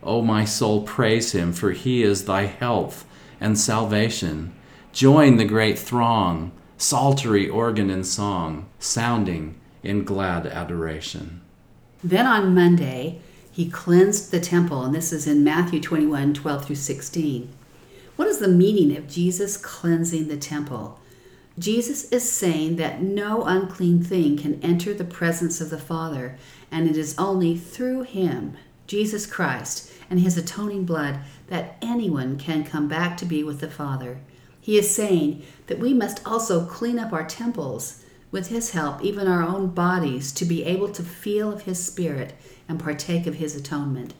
O 0.04 0.22
my 0.22 0.44
soul, 0.44 0.82
praise 0.82 1.32
him, 1.32 1.52
for 1.52 1.72
he 1.72 2.04
is 2.04 2.24
thy 2.24 2.42
health 2.42 3.04
and 3.40 3.58
salvation. 3.58 4.54
Join 4.92 5.38
the 5.38 5.44
great 5.44 5.76
throng, 5.76 6.52
psaltery, 6.76 7.48
organ, 7.48 7.90
and 7.90 8.06
song, 8.06 8.68
sounding 8.78 9.56
in 9.82 10.04
glad 10.04 10.46
adoration. 10.46 11.40
Then 12.02 12.26
on 12.26 12.54
Monday, 12.54 13.20
he 13.50 13.68
cleansed 13.68 14.30
the 14.30 14.40
temple, 14.40 14.84
and 14.84 14.94
this 14.94 15.12
is 15.12 15.26
in 15.26 15.42
Matthew 15.42 15.80
21 15.80 16.34
12 16.34 16.64
through 16.64 16.76
16. 16.76 17.48
What 18.16 18.28
is 18.28 18.38
the 18.38 18.48
meaning 18.48 18.96
of 18.96 19.08
Jesus 19.08 19.56
cleansing 19.56 20.28
the 20.28 20.36
temple? 20.36 21.00
Jesus 21.58 22.04
is 22.10 22.30
saying 22.30 22.76
that 22.76 23.02
no 23.02 23.42
unclean 23.42 24.02
thing 24.02 24.36
can 24.36 24.62
enter 24.62 24.94
the 24.94 25.04
presence 25.04 25.60
of 25.60 25.70
the 25.70 25.78
Father, 25.78 26.36
and 26.70 26.88
it 26.88 26.96
is 26.96 27.18
only 27.18 27.56
through 27.56 28.02
him, 28.02 28.56
Jesus 28.86 29.26
Christ, 29.26 29.92
and 30.08 30.20
his 30.20 30.36
atoning 30.36 30.84
blood, 30.84 31.18
that 31.48 31.76
anyone 31.82 32.38
can 32.38 32.62
come 32.64 32.86
back 32.86 33.16
to 33.16 33.24
be 33.24 33.42
with 33.42 33.58
the 33.58 33.70
Father. 33.70 34.20
He 34.60 34.78
is 34.78 34.94
saying 34.94 35.42
that 35.66 35.80
we 35.80 35.94
must 35.94 36.24
also 36.26 36.64
clean 36.64 36.98
up 36.98 37.12
our 37.12 37.26
temples 37.26 38.04
with 38.30 38.48
His 38.48 38.70
help, 38.70 39.02
even 39.02 39.26
our 39.26 39.42
own 39.42 39.68
bodies, 39.68 40.32
to 40.32 40.44
be 40.44 40.64
able 40.64 40.88
to 40.90 41.02
feel 41.02 41.52
of 41.52 41.62
His 41.62 41.84
Spirit 41.84 42.34
and 42.68 42.80
partake 42.80 43.26
of 43.26 43.36
His 43.36 43.56
atonement. 43.56 44.14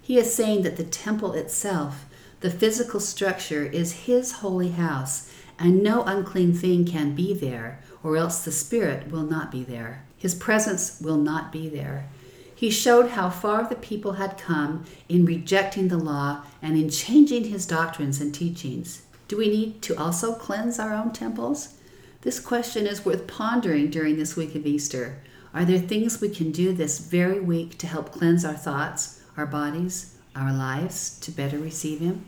He 0.00 0.18
is 0.18 0.34
saying 0.34 0.62
that 0.62 0.76
the 0.76 0.84
temple 0.84 1.32
itself, 1.32 2.06
the 2.40 2.50
physical 2.50 3.00
structure, 3.00 3.64
is 3.64 4.06
His 4.06 4.32
holy 4.32 4.70
house, 4.70 5.32
and 5.58 5.82
no 5.82 6.02
unclean 6.02 6.54
thing 6.54 6.84
can 6.84 7.14
be 7.14 7.34
there, 7.34 7.80
or 8.02 8.16
else 8.16 8.44
the 8.44 8.52
Spirit 8.52 9.10
will 9.10 9.22
not 9.22 9.50
be 9.50 9.64
there. 9.64 10.04
His 10.16 10.34
presence 10.34 11.00
will 11.00 11.16
not 11.16 11.52
be 11.52 11.68
there. 11.68 12.08
He 12.54 12.70
showed 12.70 13.10
how 13.10 13.28
far 13.28 13.68
the 13.68 13.74
people 13.74 14.12
had 14.12 14.38
come 14.38 14.86
in 15.10 15.26
rejecting 15.26 15.88
the 15.88 15.98
law 15.98 16.42
and 16.62 16.76
in 16.76 16.88
changing 16.88 17.44
his 17.44 17.66
doctrines 17.66 18.18
and 18.18 18.34
teachings. 18.34 19.02
Do 19.28 19.36
we 19.36 19.48
need 19.48 19.82
to 19.82 19.96
also 19.96 20.34
cleanse 20.34 20.78
our 20.78 20.94
own 20.94 21.12
temples? 21.12 21.74
This 22.22 22.40
question 22.40 22.86
is 22.86 23.04
worth 23.04 23.26
pondering 23.26 23.90
during 23.90 24.16
this 24.16 24.36
week 24.36 24.54
of 24.54 24.66
Easter. 24.66 25.18
Are 25.54 25.64
there 25.64 25.78
things 25.78 26.20
we 26.20 26.28
can 26.28 26.50
do 26.50 26.72
this 26.72 26.98
very 26.98 27.40
week 27.40 27.78
to 27.78 27.86
help 27.86 28.12
cleanse 28.12 28.44
our 28.44 28.54
thoughts, 28.54 29.20
our 29.36 29.46
bodies, 29.46 30.16
our 30.34 30.52
lives 30.52 31.18
to 31.20 31.30
better 31.30 31.58
receive 31.58 32.00
Him? 32.00 32.24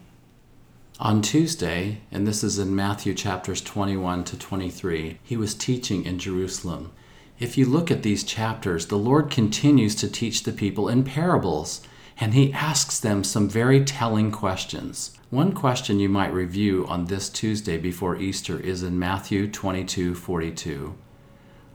On 1.00 1.22
Tuesday, 1.22 2.00
and 2.10 2.26
this 2.26 2.42
is 2.42 2.58
in 2.58 2.74
Matthew 2.74 3.14
chapters 3.14 3.60
21 3.60 4.24
to 4.24 4.38
23, 4.38 5.18
he 5.22 5.36
was 5.36 5.54
teaching 5.54 6.04
in 6.04 6.18
Jerusalem. 6.18 6.92
If 7.38 7.56
you 7.56 7.66
look 7.66 7.90
at 7.90 8.02
these 8.02 8.24
chapters, 8.24 8.86
the 8.86 8.98
Lord 8.98 9.30
continues 9.30 9.94
to 9.96 10.10
teach 10.10 10.42
the 10.42 10.52
people 10.52 10.88
in 10.88 11.04
parables, 11.04 11.82
and 12.20 12.34
he 12.34 12.52
asks 12.52 12.98
them 12.98 13.22
some 13.22 13.48
very 13.48 13.84
telling 13.84 14.32
questions. 14.32 15.16
One 15.30 15.52
question 15.52 16.00
you 16.00 16.08
might 16.08 16.32
review 16.32 16.84
on 16.88 17.04
this 17.04 17.28
Tuesday 17.28 17.78
before 17.78 18.16
Easter 18.16 18.58
is 18.58 18.82
in 18.82 18.98
Matthew 18.98 19.46
22:42. 19.46 20.94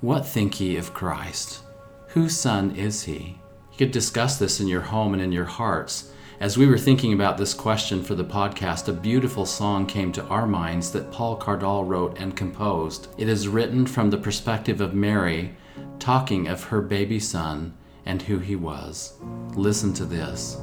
What 0.01 0.27
think 0.27 0.59
ye 0.59 0.75
of 0.75 0.93
Christ? 0.93 1.61
Whose 2.09 2.35
son 2.35 2.75
is 2.75 3.03
he? 3.03 3.39
You 3.71 3.77
could 3.77 3.91
discuss 3.91 4.37
this 4.37 4.59
in 4.59 4.67
your 4.67 4.81
home 4.81 5.13
and 5.13 5.21
in 5.21 5.31
your 5.31 5.45
hearts. 5.45 6.11
As 6.39 6.57
we 6.57 6.67
were 6.67 6.77
thinking 6.77 7.13
about 7.13 7.37
this 7.37 7.53
question 7.53 8.03
for 8.03 8.15
the 8.15 8.25
podcast, 8.25 8.89
a 8.89 8.91
beautiful 8.93 9.45
song 9.45 9.85
came 9.85 10.11
to 10.11 10.25
our 10.25 10.45
minds 10.45 10.91
that 10.91 11.11
Paul 11.11 11.39
Cardall 11.39 11.87
wrote 11.87 12.17
and 12.19 12.35
composed. 12.35 13.07
It 13.17 13.29
is 13.29 13.47
written 13.47 13.85
from 13.85 14.09
the 14.09 14.17
perspective 14.17 14.81
of 14.81 14.93
Mary, 14.93 15.55
talking 15.99 16.47
of 16.47 16.65
her 16.65 16.81
baby 16.81 17.19
son 17.19 17.73
and 18.05 18.21
who 18.21 18.39
he 18.39 18.55
was. 18.55 19.13
Listen 19.55 19.93
to 19.93 20.05
this. 20.05 20.57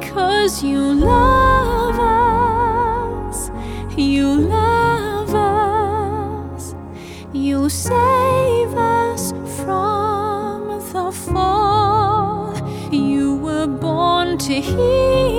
Because 0.00 0.62
you 0.62 0.94
love 0.94 1.98
us, 1.98 3.50
you 3.96 4.26
love 4.34 5.34
us. 5.34 6.74
You'll 7.32 7.70
save 7.70 8.74
us 8.74 9.32
from 9.62 10.68
the 10.92 11.12
fall. 11.12 12.54
You 12.92 13.36
were 13.36 13.66
born 13.66 14.38
to 14.38 14.60
heal 14.60 15.37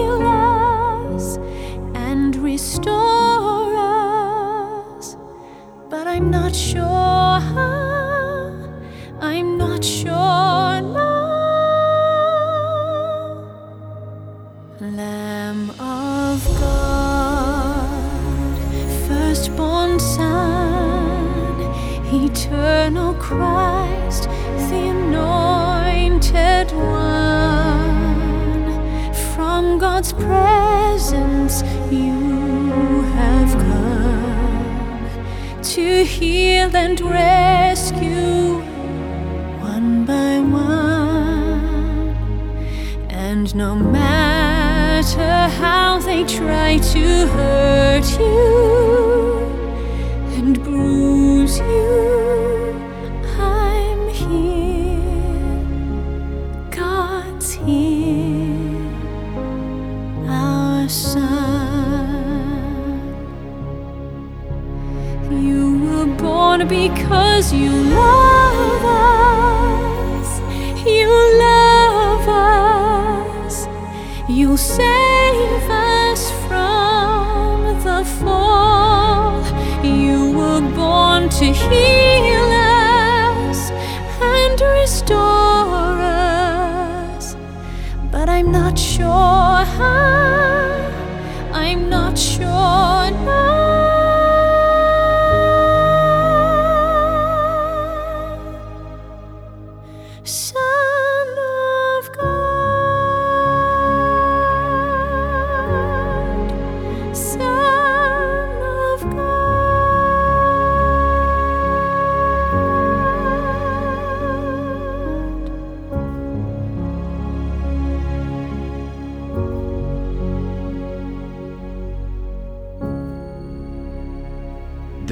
and 36.83 37.01
rescue 37.01 38.61
one 39.71 40.05
by 40.05 40.39
one. 40.39 42.15
And 43.09 43.53
no 43.53 43.75
matter 43.75 45.33
how 45.61 45.99
they 45.99 46.23
try 46.23 46.77
to 46.93 47.05
hurt 47.35 48.07
you 48.19 48.39
and 50.37 50.63
bruise 50.63 51.57
you, 51.59 52.18
because 67.39 67.53
you 67.53 67.71
love 67.71 68.83
us. 68.83 70.41
You 70.85 71.07
love 71.39 72.27
us. 72.27 73.67
You'll 74.27 74.57
save 74.57 75.69
us 75.69 76.31
from 76.47 77.81
the 77.85 78.03
fall. 78.19 79.41
You 79.85 80.33
were 80.37 80.59
born 80.75 81.29
to 81.29 81.45
heal 81.45 82.08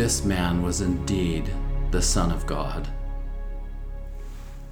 This 0.07 0.23
man 0.23 0.61
was 0.61 0.79
indeed 0.79 1.53
the 1.91 2.01
Son 2.01 2.31
of 2.31 2.45
God. 2.45 2.87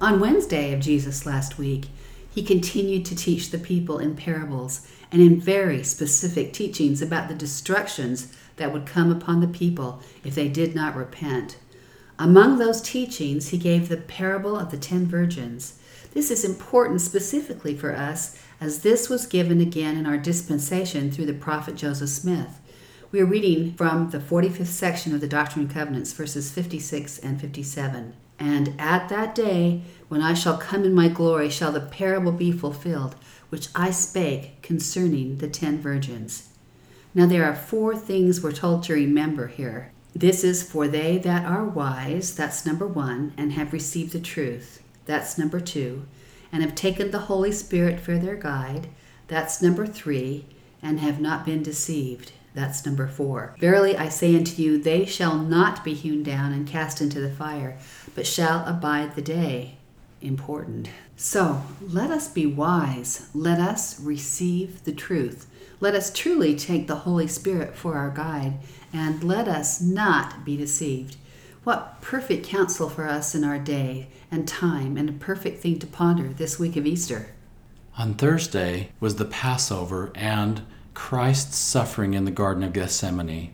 On 0.00 0.18
Wednesday 0.18 0.72
of 0.72 0.80
Jesus 0.80 1.26
last 1.26 1.58
week, 1.58 1.88
he 2.30 2.42
continued 2.42 3.04
to 3.04 3.14
teach 3.14 3.50
the 3.50 3.58
people 3.58 3.98
in 3.98 4.16
parables 4.16 4.88
and 5.12 5.20
in 5.20 5.38
very 5.38 5.82
specific 5.82 6.54
teachings 6.54 7.02
about 7.02 7.28
the 7.28 7.34
destructions 7.34 8.34
that 8.56 8.72
would 8.72 8.86
come 8.86 9.12
upon 9.12 9.40
the 9.40 9.46
people 9.46 10.00
if 10.24 10.34
they 10.34 10.48
did 10.48 10.74
not 10.74 10.96
repent. 10.96 11.58
Among 12.18 12.56
those 12.56 12.80
teachings, 12.80 13.48
he 13.48 13.58
gave 13.58 13.90
the 13.90 13.98
parable 13.98 14.56
of 14.56 14.70
the 14.70 14.78
ten 14.78 15.04
virgins. 15.04 15.78
This 16.14 16.30
is 16.30 16.46
important 16.46 17.02
specifically 17.02 17.76
for 17.76 17.94
us 17.94 18.40
as 18.58 18.80
this 18.80 19.10
was 19.10 19.26
given 19.26 19.60
again 19.60 19.98
in 19.98 20.06
our 20.06 20.16
dispensation 20.16 21.10
through 21.10 21.26
the 21.26 21.34
prophet 21.34 21.74
Joseph 21.74 22.08
Smith. 22.08 22.58
We 23.16 23.22
are 23.22 23.24
reading 23.24 23.72
from 23.72 24.10
the 24.10 24.18
45th 24.18 24.66
section 24.66 25.14
of 25.14 25.22
the 25.22 25.26
Doctrine 25.26 25.64
and 25.64 25.74
Covenants, 25.74 26.12
verses 26.12 26.50
56 26.50 27.18
and 27.20 27.40
57. 27.40 28.12
And 28.38 28.74
at 28.78 29.08
that 29.08 29.34
day, 29.34 29.80
when 30.08 30.20
I 30.20 30.34
shall 30.34 30.58
come 30.58 30.84
in 30.84 30.92
my 30.92 31.08
glory, 31.08 31.48
shall 31.48 31.72
the 31.72 31.80
parable 31.80 32.30
be 32.30 32.52
fulfilled, 32.52 33.14
which 33.48 33.68
I 33.74 33.90
spake 33.90 34.60
concerning 34.60 35.38
the 35.38 35.48
ten 35.48 35.80
virgins. 35.80 36.50
Now, 37.14 37.24
there 37.24 37.46
are 37.46 37.56
four 37.56 37.96
things 37.96 38.42
we're 38.42 38.52
told 38.52 38.82
to 38.82 38.92
remember 38.92 39.46
here. 39.46 39.92
This 40.14 40.44
is 40.44 40.62
for 40.62 40.86
they 40.86 41.16
that 41.16 41.46
are 41.46 41.64
wise, 41.64 42.36
that's 42.36 42.66
number 42.66 42.86
one, 42.86 43.32
and 43.38 43.52
have 43.52 43.72
received 43.72 44.12
the 44.12 44.20
truth, 44.20 44.82
that's 45.06 45.38
number 45.38 45.58
two, 45.58 46.04
and 46.52 46.62
have 46.62 46.74
taken 46.74 47.12
the 47.12 47.20
Holy 47.20 47.52
Spirit 47.52 47.98
for 47.98 48.18
their 48.18 48.36
guide, 48.36 48.88
that's 49.26 49.62
number 49.62 49.86
three, 49.86 50.44
and 50.82 51.00
have 51.00 51.18
not 51.18 51.46
been 51.46 51.62
deceived. 51.62 52.32
That's 52.56 52.86
number 52.86 53.06
four. 53.06 53.54
Verily 53.58 53.98
I 53.98 54.08
say 54.08 54.34
unto 54.34 54.62
you, 54.62 54.78
they 54.78 55.04
shall 55.04 55.36
not 55.36 55.84
be 55.84 55.92
hewn 55.92 56.22
down 56.22 56.54
and 56.54 56.66
cast 56.66 57.02
into 57.02 57.20
the 57.20 57.30
fire, 57.30 57.76
but 58.14 58.26
shall 58.26 58.64
abide 58.66 59.14
the 59.14 59.20
day. 59.20 59.76
Important. 60.22 60.88
So 61.16 61.62
let 61.82 62.10
us 62.10 62.28
be 62.28 62.46
wise. 62.46 63.28
Let 63.34 63.60
us 63.60 64.00
receive 64.00 64.84
the 64.84 64.94
truth. 64.94 65.46
Let 65.80 65.94
us 65.94 66.10
truly 66.10 66.56
take 66.56 66.86
the 66.86 66.96
Holy 67.04 67.26
Spirit 67.26 67.76
for 67.76 67.96
our 67.96 68.08
guide, 68.08 68.54
and 68.90 69.22
let 69.22 69.48
us 69.48 69.82
not 69.82 70.42
be 70.42 70.56
deceived. 70.56 71.16
What 71.62 72.00
perfect 72.00 72.46
counsel 72.46 72.88
for 72.88 73.06
us 73.06 73.34
in 73.34 73.44
our 73.44 73.58
day 73.58 74.08
and 74.30 74.48
time, 74.48 74.96
and 74.96 75.10
a 75.10 75.12
perfect 75.12 75.60
thing 75.60 75.78
to 75.80 75.86
ponder 75.86 76.28
this 76.28 76.58
week 76.58 76.76
of 76.76 76.86
Easter. 76.86 77.34
On 77.98 78.14
Thursday 78.14 78.92
was 78.98 79.16
the 79.16 79.26
Passover 79.26 80.10
and 80.14 80.62
Christ's 80.96 81.58
suffering 81.58 82.14
in 82.14 82.24
the 82.24 82.32
Garden 82.32 82.64
of 82.64 82.72
Gethsemane. 82.72 83.52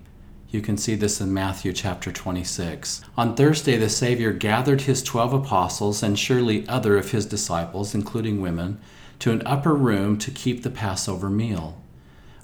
You 0.48 0.62
can 0.62 0.78
see 0.78 0.94
this 0.94 1.20
in 1.20 1.34
Matthew 1.34 1.72
chapter 1.72 2.12
26. 2.12 3.02
On 3.18 3.34
Thursday, 3.34 3.76
the 3.76 3.90
Savior 3.90 4.32
gathered 4.32 4.82
his 4.82 5.02
twelve 5.02 5.34
apostles 5.34 6.04
and 6.04 6.18
surely 6.18 6.66
other 6.68 6.96
of 6.96 7.10
his 7.10 7.26
disciples, 7.26 7.94
including 7.94 8.40
women, 8.40 8.80
to 9.18 9.32
an 9.32 9.42
upper 9.44 9.74
room 9.74 10.16
to 10.18 10.30
keep 10.30 10.62
the 10.62 10.70
Passover 10.70 11.28
meal. 11.28 11.82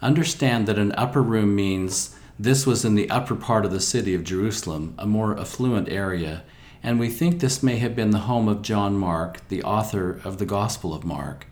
Understand 0.03 0.67
that 0.67 0.81
an 0.81 0.93
upper 0.93 1.23
room 1.23 1.55
means 1.55 2.15
this 2.39 2.67
was 2.67 2.85
in 2.85 2.95
the 2.95 3.09
upper 3.09 3.37
part 3.37 3.65
of 3.65 3.71
the 3.71 3.81
city 3.81 4.15
of 4.15 4.25
Jerusalem, 4.25 4.95
a 4.99 5.07
more 5.07 5.39
affluent 5.39 5.89
area, 5.89 6.43
and 6.83 6.99
we 6.99 7.09
think 7.09 7.39
this 7.39 7.63
may 7.63 7.77
have 7.77 7.97
been 7.97 8.11
the 8.11 8.27
home 8.27 8.49
of 8.49 8.63
John 8.63 8.99
Mark, 8.99 9.49
the 9.49 9.63
author 9.63 10.21
of 10.25 10.39
the 10.39 10.45
Gospel 10.45 10.93
of 10.93 11.05
Mark. 11.05 11.47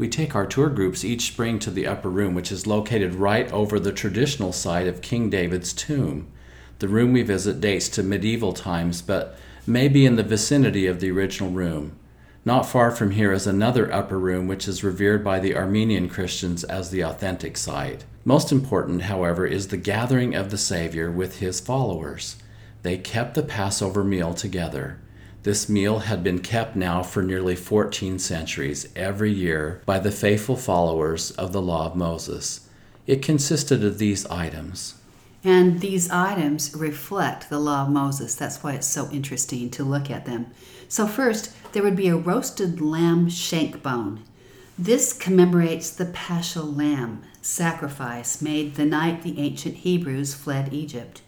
We 0.00 0.08
take 0.08 0.34
our 0.34 0.46
tour 0.46 0.70
groups 0.70 1.04
each 1.04 1.26
spring 1.26 1.58
to 1.58 1.70
the 1.70 1.86
upper 1.86 2.08
room, 2.08 2.34
which 2.34 2.50
is 2.50 2.66
located 2.66 3.16
right 3.16 3.52
over 3.52 3.78
the 3.78 3.92
traditional 3.92 4.50
site 4.50 4.86
of 4.86 5.02
King 5.02 5.28
David's 5.28 5.74
tomb. 5.74 6.28
The 6.78 6.88
room 6.88 7.12
we 7.12 7.22
visit 7.22 7.60
dates 7.60 7.86
to 7.90 8.02
medieval 8.02 8.54
times, 8.54 9.02
but 9.02 9.36
may 9.66 9.88
be 9.88 10.06
in 10.06 10.16
the 10.16 10.22
vicinity 10.22 10.86
of 10.86 11.00
the 11.00 11.10
original 11.10 11.50
room. 11.50 11.98
Not 12.46 12.64
far 12.64 12.90
from 12.92 13.10
here 13.10 13.30
is 13.30 13.46
another 13.46 13.92
upper 13.92 14.18
room, 14.18 14.48
which 14.48 14.66
is 14.66 14.82
revered 14.82 15.22
by 15.22 15.38
the 15.38 15.54
Armenian 15.54 16.08
Christians 16.08 16.64
as 16.64 16.88
the 16.88 17.02
authentic 17.02 17.58
site. 17.58 18.06
Most 18.24 18.50
important, 18.50 19.02
however, 19.02 19.44
is 19.44 19.68
the 19.68 19.76
gathering 19.76 20.34
of 20.34 20.50
the 20.50 20.56
Savior 20.56 21.10
with 21.10 21.40
his 21.40 21.60
followers. 21.60 22.36
They 22.80 22.96
kept 22.96 23.34
the 23.34 23.42
Passover 23.42 24.02
meal 24.02 24.32
together. 24.32 24.98
This 25.42 25.70
meal 25.70 26.00
had 26.00 26.22
been 26.22 26.40
kept 26.40 26.76
now 26.76 27.02
for 27.02 27.22
nearly 27.22 27.56
14 27.56 28.18
centuries, 28.18 28.88
every 28.94 29.32
year, 29.32 29.80
by 29.86 29.98
the 29.98 30.10
faithful 30.10 30.56
followers 30.56 31.30
of 31.32 31.52
the 31.52 31.62
Law 31.62 31.86
of 31.86 31.96
Moses. 31.96 32.68
It 33.06 33.22
consisted 33.22 33.82
of 33.82 33.98
these 33.98 34.26
items 34.26 34.96
And 35.42 35.80
these 35.80 36.10
items 36.10 36.74
reflect 36.76 37.48
the 37.48 37.58
law 37.58 37.84
of 37.84 37.88
Moses. 37.88 38.34
That's 38.34 38.62
why 38.62 38.74
it's 38.74 38.86
so 38.86 39.08
interesting 39.10 39.70
to 39.70 39.82
look 39.82 40.10
at 40.10 40.26
them. 40.26 40.48
So, 40.88 41.06
first, 41.06 41.54
there 41.72 41.82
would 41.82 41.96
be 41.96 42.08
a 42.08 42.16
roasted 42.16 42.82
lamb 42.82 43.30
shank 43.30 43.82
bone. 43.82 44.22
This 44.78 45.14
commemorates 45.14 45.88
the 45.88 46.04
Paschal 46.04 46.66
lamb 46.66 47.22
sacrifice 47.40 48.42
made 48.42 48.74
the 48.74 48.84
night 48.84 49.22
the 49.22 49.38
ancient 49.38 49.76
Hebrews 49.76 50.34
fled 50.34 50.74
Egypt. 50.74 51.22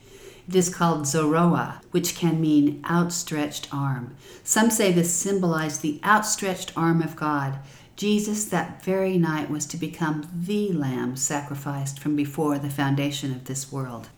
It 0.53 0.57
is 0.57 0.69
called 0.69 1.05
Zoroa, 1.05 1.81
which 1.93 2.15
can 2.15 2.39
mean 2.39 2.85
outstretched 2.85 3.73
arm. 3.73 4.15
Some 4.45 4.69
say 4.69 4.93
this 4.93 5.11
symbolized 5.11 5.81
the 5.81 5.99
outstretched 6.05 6.73
arm 6.77 7.01
of 7.01 7.17
God. 7.17 7.59
Jesus, 7.97 8.45
that 8.45 8.85
very 8.85 9.17
night, 9.17 9.49
was 9.49 9.65
to 9.65 9.79
become 9.79 10.29
the 10.31 10.71
lamb 10.73 11.17
sacrificed 11.17 11.99
from 11.99 12.17
before 12.17 12.59
the 12.59 12.69
foundation 12.69 13.33
of 13.33 13.47
this 13.47 13.73
world. 13.73 14.11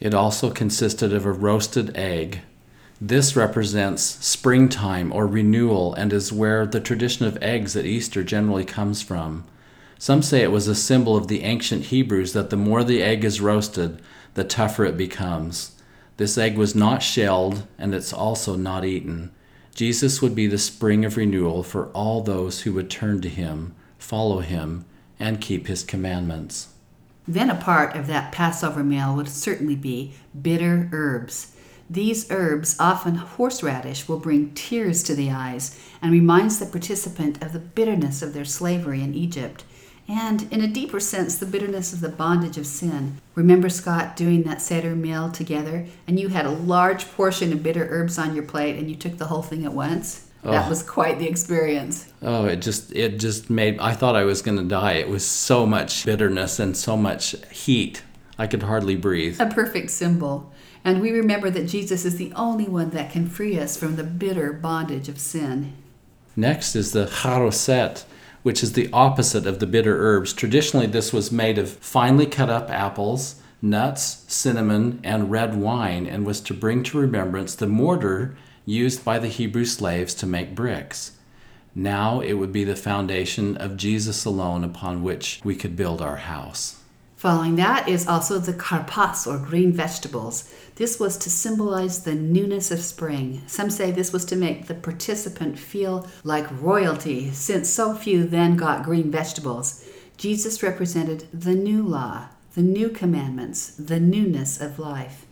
It 0.00 0.14
also 0.14 0.48
consisted 0.48 1.12
of 1.12 1.26
a 1.26 1.30
roasted 1.30 1.94
egg. 1.94 2.40
This 2.98 3.36
represents 3.36 4.02
springtime 4.02 5.12
or 5.12 5.26
renewal 5.26 5.92
and 5.92 6.10
is 6.10 6.32
where 6.32 6.64
the 6.64 6.80
tradition 6.80 7.26
of 7.26 7.36
eggs 7.42 7.76
at 7.76 7.84
Easter 7.84 8.24
generally 8.24 8.64
comes 8.64 9.02
from. 9.02 9.44
Some 9.98 10.22
say 10.22 10.40
it 10.40 10.50
was 10.50 10.68
a 10.68 10.74
symbol 10.74 11.18
of 11.18 11.28
the 11.28 11.42
ancient 11.42 11.84
Hebrews 11.84 12.32
that 12.32 12.48
the 12.48 12.56
more 12.56 12.82
the 12.82 13.02
egg 13.02 13.26
is 13.26 13.42
roasted, 13.42 14.00
the 14.32 14.44
tougher 14.44 14.86
it 14.86 14.96
becomes. 14.96 15.72
This 16.22 16.38
egg 16.38 16.56
was 16.56 16.76
not 16.76 17.02
shelled 17.02 17.66
and 17.78 17.92
it's 17.92 18.12
also 18.12 18.54
not 18.54 18.84
eaten. 18.84 19.32
Jesus 19.74 20.22
would 20.22 20.36
be 20.36 20.46
the 20.46 20.56
spring 20.56 21.04
of 21.04 21.16
renewal 21.16 21.64
for 21.64 21.88
all 21.88 22.22
those 22.22 22.60
who 22.60 22.72
would 22.74 22.88
turn 22.88 23.20
to 23.22 23.28
him, 23.28 23.74
follow 23.98 24.38
him, 24.38 24.84
and 25.18 25.40
keep 25.40 25.66
his 25.66 25.82
commandments. 25.82 26.74
Then 27.26 27.50
a 27.50 27.56
part 27.56 27.96
of 27.96 28.06
that 28.06 28.30
Passover 28.30 28.84
meal 28.84 29.16
would 29.16 29.28
certainly 29.28 29.74
be 29.74 30.14
bitter 30.40 30.88
herbs. 30.92 31.56
These 31.90 32.30
herbs, 32.30 32.76
often 32.78 33.16
horseradish, 33.16 34.06
will 34.06 34.20
bring 34.20 34.54
tears 34.54 35.02
to 35.02 35.16
the 35.16 35.32
eyes 35.32 35.76
and 36.00 36.12
reminds 36.12 36.60
the 36.60 36.66
participant 36.66 37.42
of 37.42 37.52
the 37.52 37.58
bitterness 37.58 38.22
of 38.22 38.32
their 38.32 38.44
slavery 38.44 39.02
in 39.02 39.12
Egypt 39.12 39.64
and, 40.12 40.46
in 40.52 40.60
a 40.60 40.68
deeper 40.68 41.00
sense, 41.00 41.38
the 41.38 41.46
bitterness 41.46 41.92
of 41.94 42.00
the 42.00 42.08
bondage 42.08 42.58
of 42.58 42.66
sin. 42.66 43.16
Remember 43.34 43.70
Scott 43.70 44.14
doing 44.14 44.42
that 44.42 44.60
Seder 44.60 44.94
meal 44.94 45.30
together, 45.30 45.86
and 46.06 46.20
you 46.20 46.28
had 46.28 46.44
a 46.44 46.50
large 46.50 47.10
portion 47.12 47.50
of 47.52 47.62
bitter 47.62 47.86
herbs 47.90 48.18
on 48.18 48.34
your 48.34 48.44
plate, 48.44 48.76
and 48.76 48.90
you 48.90 48.96
took 48.96 49.16
the 49.16 49.26
whole 49.26 49.40
thing 49.42 49.64
at 49.64 49.72
once? 49.72 50.26
That 50.44 50.66
Oh. 50.66 50.68
was 50.68 50.82
quite 50.82 51.18
the 51.18 51.28
experience. 51.28 52.06
Oh, 52.20 52.44
it 52.46 52.56
just 52.60 52.92
it 52.92 53.18
just 53.20 53.48
made 53.48 53.78
I 53.78 53.92
thought 53.94 54.16
I 54.16 54.24
was 54.24 54.42
going 54.42 54.58
to 54.58 54.64
die. 54.64 54.94
It 54.94 55.08
was 55.08 55.24
so 55.24 55.64
much 55.66 56.04
bitterness 56.04 56.58
and 56.58 56.76
so 56.76 56.96
much 56.96 57.36
heat. 57.52 58.02
I 58.38 58.48
could 58.48 58.64
hardly 58.64 58.96
breathe. 58.96 59.40
A 59.40 59.46
perfect 59.46 59.92
symbol. 59.92 60.52
And 60.84 61.00
we 61.00 61.12
remember 61.12 61.48
that 61.50 61.68
Jesus 61.68 62.04
is 62.04 62.16
the 62.16 62.32
only 62.34 62.64
one 62.64 62.90
that 62.90 63.12
can 63.12 63.28
free 63.28 63.56
us 63.58 63.76
from 63.76 63.94
the 63.94 64.02
bitter 64.02 64.52
bondage 64.52 65.08
of 65.08 65.20
sin. 65.20 65.74
Next 66.34 66.74
is 66.74 66.90
the 66.90 67.06
charoset, 67.06 68.02
which 68.42 68.62
is 68.62 68.72
the 68.72 68.90
opposite 68.92 69.46
of 69.46 69.58
the 69.58 69.66
bitter 69.66 69.96
herbs. 69.98 70.32
Traditionally, 70.32 70.86
this 70.86 71.12
was 71.12 71.30
made 71.32 71.58
of 71.58 71.70
finely 71.78 72.26
cut 72.26 72.50
up 72.50 72.70
apples, 72.70 73.36
nuts, 73.60 74.24
cinnamon, 74.28 75.00
and 75.04 75.30
red 75.30 75.56
wine, 75.56 76.06
and 76.06 76.26
was 76.26 76.40
to 76.40 76.54
bring 76.54 76.82
to 76.82 76.98
remembrance 76.98 77.54
the 77.54 77.66
mortar 77.66 78.36
used 78.66 79.04
by 79.04 79.18
the 79.18 79.28
Hebrew 79.28 79.64
slaves 79.64 80.14
to 80.14 80.26
make 80.26 80.54
bricks. 80.54 81.12
Now 81.74 82.20
it 82.20 82.34
would 82.34 82.52
be 82.52 82.64
the 82.64 82.76
foundation 82.76 83.56
of 83.56 83.76
Jesus 83.76 84.24
alone 84.24 84.62
upon 84.62 85.02
which 85.02 85.40
we 85.42 85.54
could 85.54 85.74
build 85.74 86.02
our 86.02 86.16
house. 86.16 86.81
Following 87.22 87.54
that 87.54 87.88
is 87.88 88.08
also 88.08 88.40
the 88.40 88.52
karpas, 88.52 89.28
or 89.28 89.38
green 89.38 89.70
vegetables. 89.70 90.52
This 90.74 90.98
was 90.98 91.16
to 91.18 91.30
symbolize 91.30 92.02
the 92.02 92.16
newness 92.16 92.72
of 92.72 92.80
spring. 92.80 93.42
Some 93.46 93.70
say 93.70 93.92
this 93.92 94.12
was 94.12 94.24
to 94.24 94.34
make 94.34 94.66
the 94.66 94.74
participant 94.74 95.56
feel 95.56 96.08
like 96.24 96.60
royalty, 96.60 97.30
since 97.30 97.70
so 97.70 97.94
few 97.94 98.24
then 98.24 98.56
got 98.56 98.82
green 98.82 99.08
vegetables. 99.12 99.88
Jesus 100.16 100.64
represented 100.64 101.28
the 101.32 101.54
new 101.54 101.84
law, 101.84 102.26
the 102.54 102.60
new 102.60 102.88
commandments, 102.88 103.68
the 103.68 104.00
newness 104.00 104.60
of 104.60 104.80
life. 104.80 105.24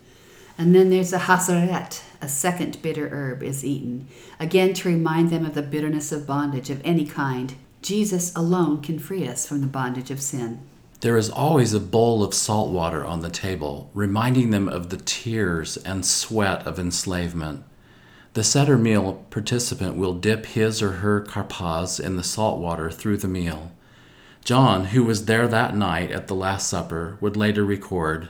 And 0.57 0.73
then 0.73 0.91
there's 0.91 1.13
a 1.13 1.19
haseret, 1.19 2.05
a 2.23 2.29
second 2.29 2.81
bitter 2.83 3.09
herb 3.09 3.43
is 3.43 3.65
eaten, 3.65 4.07
again 4.39 4.75
to 4.75 4.89
remind 4.89 5.31
them 5.31 5.45
of 5.45 5.55
the 5.55 5.63
bitterness 5.63 6.13
of 6.13 6.25
bondage 6.25 6.71
of 6.71 6.81
any 6.85 7.05
kind. 7.05 7.57
Jesus 7.83 8.33
alone 8.37 8.81
can 8.81 9.01
free 9.01 9.27
us 9.27 9.45
from 9.45 9.61
the 9.61 9.67
bondage 9.67 10.13
of 10.13 10.23
sin. 10.23 10.61
There 11.01 11.17
is 11.17 11.31
always 11.31 11.73
a 11.73 11.81
bowl 11.81 12.23
of 12.23 12.35
salt 12.35 12.71
water 12.71 13.07
on 13.07 13.21
the 13.21 13.31
table, 13.31 13.91
reminding 13.95 14.51
them 14.51 14.69
of 14.69 14.91
the 14.91 14.99
tears 14.99 15.79
and 15.79 16.05
sweat 16.05 16.67
of 16.67 16.79
enslavement. 16.79 17.65
The 18.35 18.45
Seder 18.45 18.77
meal 18.77 19.25
participant 19.31 19.97
will 19.97 20.13
dip 20.13 20.45
his 20.45 20.83
or 20.83 20.93
her 20.93 21.23
karpas 21.23 21.99
in 21.99 22.17
the 22.17 22.23
salt 22.23 22.61
water 22.61 22.91
through 22.91 23.17
the 23.17 23.29
meal. 23.29 23.73
John, 24.45 24.87
who 24.87 25.03
was 25.03 25.25
there 25.25 25.49
that 25.49 25.75
night 25.75 26.11
at 26.11 26.29
the 26.29 26.35
Last 26.35 26.69
Supper, 26.69 27.17
would 27.21 27.37
later 27.37 27.65
record 27.65 28.29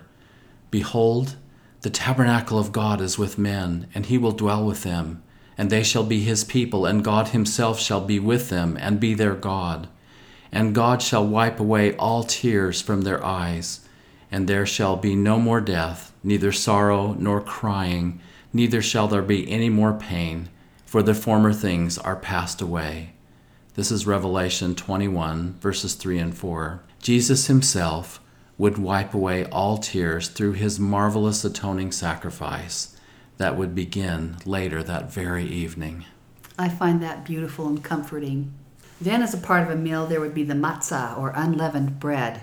Behold, 0.70 1.34
the 1.80 1.90
tabernacle 1.90 2.58
of 2.58 2.70
God 2.70 3.00
is 3.00 3.18
with 3.18 3.36
men, 3.36 3.88
and 3.94 4.06
he 4.06 4.16
will 4.16 4.32
dwell 4.32 4.64
with 4.64 4.84
them. 4.84 5.22
And 5.58 5.70
they 5.70 5.82
shall 5.82 6.04
be 6.04 6.20
his 6.20 6.44
people, 6.44 6.86
and 6.86 7.02
God 7.02 7.28
himself 7.28 7.80
shall 7.80 8.00
be 8.00 8.20
with 8.20 8.48
them, 8.48 8.76
and 8.80 9.00
be 9.00 9.12
their 9.12 9.34
God. 9.34 9.88
And 10.52 10.74
God 10.74 11.00
shall 11.02 11.26
wipe 11.26 11.60
away 11.60 11.94
all 11.96 12.24
tears 12.24 12.82
from 12.82 13.02
their 13.02 13.24
eyes, 13.24 13.80
and 14.30 14.48
there 14.48 14.66
shall 14.66 14.96
be 14.96 15.14
no 15.14 15.38
more 15.38 15.60
death, 15.60 16.12
neither 16.22 16.52
sorrow 16.52 17.14
nor 17.18 17.40
crying, 17.40 18.20
neither 18.52 18.82
shall 18.82 19.08
there 19.08 19.22
be 19.22 19.50
any 19.50 19.68
more 19.68 19.92
pain, 19.92 20.48
for 20.84 21.02
the 21.02 21.14
former 21.14 21.52
things 21.52 21.98
are 21.98 22.16
passed 22.16 22.60
away. 22.60 23.12
This 23.74 23.92
is 23.92 24.06
Revelation 24.06 24.74
21, 24.74 25.54
verses 25.60 25.94
3 25.94 26.18
and 26.18 26.36
4. 26.36 26.82
Jesus 27.00 27.46
himself 27.46 28.20
would 28.58 28.76
wipe 28.76 29.14
away 29.14 29.46
all 29.46 29.78
tears 29.78 30.28
through 30.28 30.52
his 30.52 30.78
marvelous 30.78 31.44
atoning 31.44 31.92
sacrifice 31.92 32.96
that 33.38 33.56
would 33.56 33.74
begin 33.74 34.36
later 34.44 34.82
that 34.82 35.10
very 35.10 35.46
evening. 35.46 36.04
I 36.58 36.68
find 36.68 37.02
that 37.02 37.24
beautiful 37.24 37.68
and 37.68 37.82
comforting. 37.82 38.52
Then, 39.00 39.22
as 39.22 39.32
a 39.32 39.38
part 39.38 39.62
of 39.62 39.70
a 39.70 39.76
meal, 39.76 40.06
there 40.06 40.20
would 40.20 40.34
be 40.34 40.44
the 40.44 40.54
matzah, 40.54 41.16
or 41.18 41.32
unleavened 41.34 41.98
bread. 41.98 42.42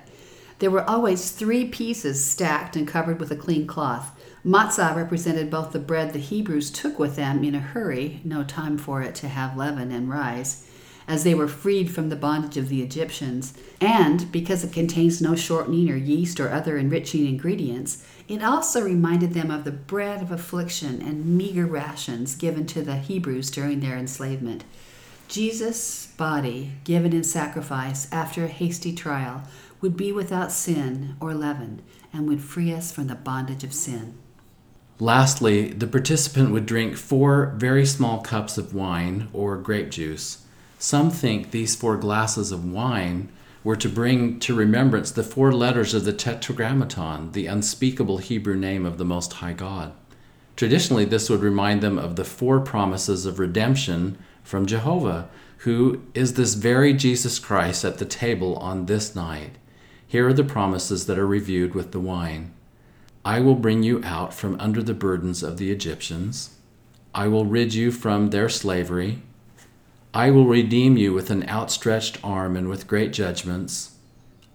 There 0.60 0.72
were 0.72 0.90
always 0.90 1.30
three 1.30 1.66
pieces 1.66 2.26
stacked 2.26 2.76
and 2.76 2.88
covered 2.88 3.20
with 3.20 3.30
a 3.30 3.36
clean 3.36 3.68
cloth. 3.68 4.12
Matzah 4.44 4.96
represented 4.96 5.52
both 5.52 5.72
the 5.72 5.80
bread 5.80 6.14
the 6.14 6.20
Hebrews 6.20 6.72
took 6.72 6.98
with 6.98 7.16
them 7.16 7.44
in 7.44 7.54
a 7.54 7.60
hurry, 7.60 8.22
no 8.24 8.44
time 8.44 8.80
for 8.80 9.04
it 9.04 9.14
to 9.16 9.28
have 9.28 9.56
leaven 9.56 9.92
and 9.92 10.10
rise, 10.10 10.66
as 11.08 11.24
they 11.24 11.36
were 11.36 11.48
freed 11.48 11.92
from 11.92 12.10
the 12.10 12.16
bondage 12.16 12.58
of 12.58 12.70
the 12.70 12.82
Egyptians, 12.82 13.54
and 13.80 14.32
because 14.32 14.64
it 14.64 14.74
contains 14.74 15.22
no 15.22 15.36
shortening 15.36 15.92
or 15.92 15.96
yeast 15.96 16.40
or 16.40 16.50
other 16.50 16.78
enriching 16.78 17.28
ingredients, 17.28 18.04
it 18.28 18.44
also 18.44 18.82
reminded 18.82 19.34
them 19.34 19.52
of 19.52 19.64
the 19.64 19.72
bread 19.72 20.24
of 20.24 20.32
affliction 20.32 21.02
and 21.04 21.38
meager 21.38 21.68
rations 21.68 22.36
given 22.36 22.66
to 22.66 22.82
the 22.82 22.98
Hebrews 22.98 23.52
during 23.52 23.80
their 23.80 23.96
enslavement. 23.96 24.64
Jesus' 25.28 26.08
body, 26.18 26.74
given 26.84 27.14
in 27.14 27.24
sacrifice 27.24 28.08
after 28.12 28.46
a 28.46 28.50
hasty 28.50 28.94
trial, 28.94 29.44
would 29.82 29.98
be 29.98 30.12
without 30.12 30.52
sin 30.52 31.16
or 31.20 31.34
leaven 31.34 31.82
and 32.14 32.28
would 32.28 32.42
free 32.42 32.74
us 32.74 32.92
from 32.92 33.08
the 33.08 33.16
bondage 33.16 33.64
of 33.64 33.74
sin. 33.74 34.18
Lastly, 35.00 35.70
the 35.70 35.86
participant 35.86 36.52
would 36.52 36.66
drink 36.66 36.98
four 36.98 37.54
very 37.58 37.86
small 37.86 38.22
cups 38.22 38.58
of 38.58 38.74
wine 38.74 39.28
or 39.32 39.58
grape 39.58 39.92
juice. 39.92 40.44
Some 40.80 41.12
think 41.12 41.52
these 41.52 41.76
four 41.76 41.98
glasses 41.98 42.52
of 42.52 42.72
wine 42.72 43.30
were 43.64 43.76
to 43.76 43.90
bring 43.90 44.40
to 44.40 44.56
remembrance 44.56 45.12
the 45.12 45.24
four 45.24 45.52
letters 45.52 45.94
of 45.94 46.06
the 46.06 46.14
Tetragrammaton, 46.14 47.34
the 47.34 47.48
unspeakable 47.48 48.20
Hebrew 48.20 48.56
name 48.56 48.86
of 48.86 48.98
the 48.98 49.06
Most 49.06 49.34
High 49.34 49.54
God. 49.54 49.94
Traditionally, 50.56 51.06
this 51.06 51.30
would 51.30 51.42
remind 51.42 51.82
them 51.82 52.00
of 52.00 52.16
the 52.16 52.26
four 52.26 52.60
promises 52.60 53.28
of 53.28 53.38
redemption 53.38 54.18
from 54.48 54.66
Jehovah, 54.66 55.30
who 55.60 56.02
is 56.14 56.34
this 56.34 56.54
very 56.54 56.94
Jesus 56.94 57.38
Christ 57.38 57.84
at 57.84 57.98
the 57.98 58.06
table 58.06 58.56
on 58.58 58.86
this 58.86 59.16
night. 59.16 59.58
Here 60.08 60.28
are 60.28 60.34
the 60.34 60.44
promises 60.44 61.06
that 61.06 61.20
are 61.20 61.28
reviewed 61.28 61.76
with 61.76 61.92
the 61.92 62.00
wine 62.00 62.54
I 63.28 63.42
will 63.42 63.56
bring 63.56 63.84
you 63.84 64.02
out 64.06 64.34
from 64.34 64.58
under 64.58 64.82
the 64.82 64.94
burdens 64.94 65.44
of 65.44 65.58
the 65.58 65.70
Egyptians. 65.70 66.52
I 67.14 67.28
will 67.28 67.44
rid 67.44 67.74
you 67.74 67.92
from 67.92 68.30
their 68.30 68.48
slavery. 68.48 69.22
I 70.14 70.32
will 70.32 70.46
redeem 70.46 70.96
you 70.96 71.12
with 71.12 71.30
an 71.30 71.48
outstretched 71.50 72.20
arm 72.24 72.56
and 72.56 72.70
with 72.70 72.88
great 72.88 73.12
judgments. 73.12 73.98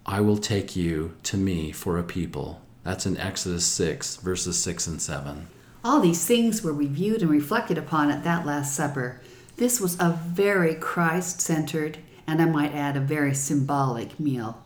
I 0.07 0.21
will 0.21 0.39
take 0.39 0.75
you 0.75 1.13
to 1.21 1.37
me 1.37 1.71
for 1.71 1.99
a 1.99 2.03
people. 2.03 2.63
That's 2.83 3.05
in 3.05 3.15
Exodus 3.15 3.67
6, 3.67 4.15
verses 4.15 4.59
6 4.63 4.87
and 4.87 4.99
7. 4.99 5.47
All 5.83 5.99
these 5.99 6.25
things 6.25 6.63
were 6.63 6.73
reviewed 6.73 7.21
and 7.21 7.29
reflected 7.29 7.77
upon 7.77 8.09
at 8.09 8.23
that 8.23 8.43
Last 8.43 8.75
Supper. 8.75 9.21
This 9.57 9.79
was 9.79 9.99
a 9.99 10.19
very 10.25 10.73
Christ 10.73 11.39
centered, 11.39 11.99
and 12.25 12.41
I 12.41 12.45
might 12.45 12.73
add, 12.73 12.97
a 12.97 13.01
very 13.01 13.35
symbolic 13.35 14.19
meal. 14.19 14.63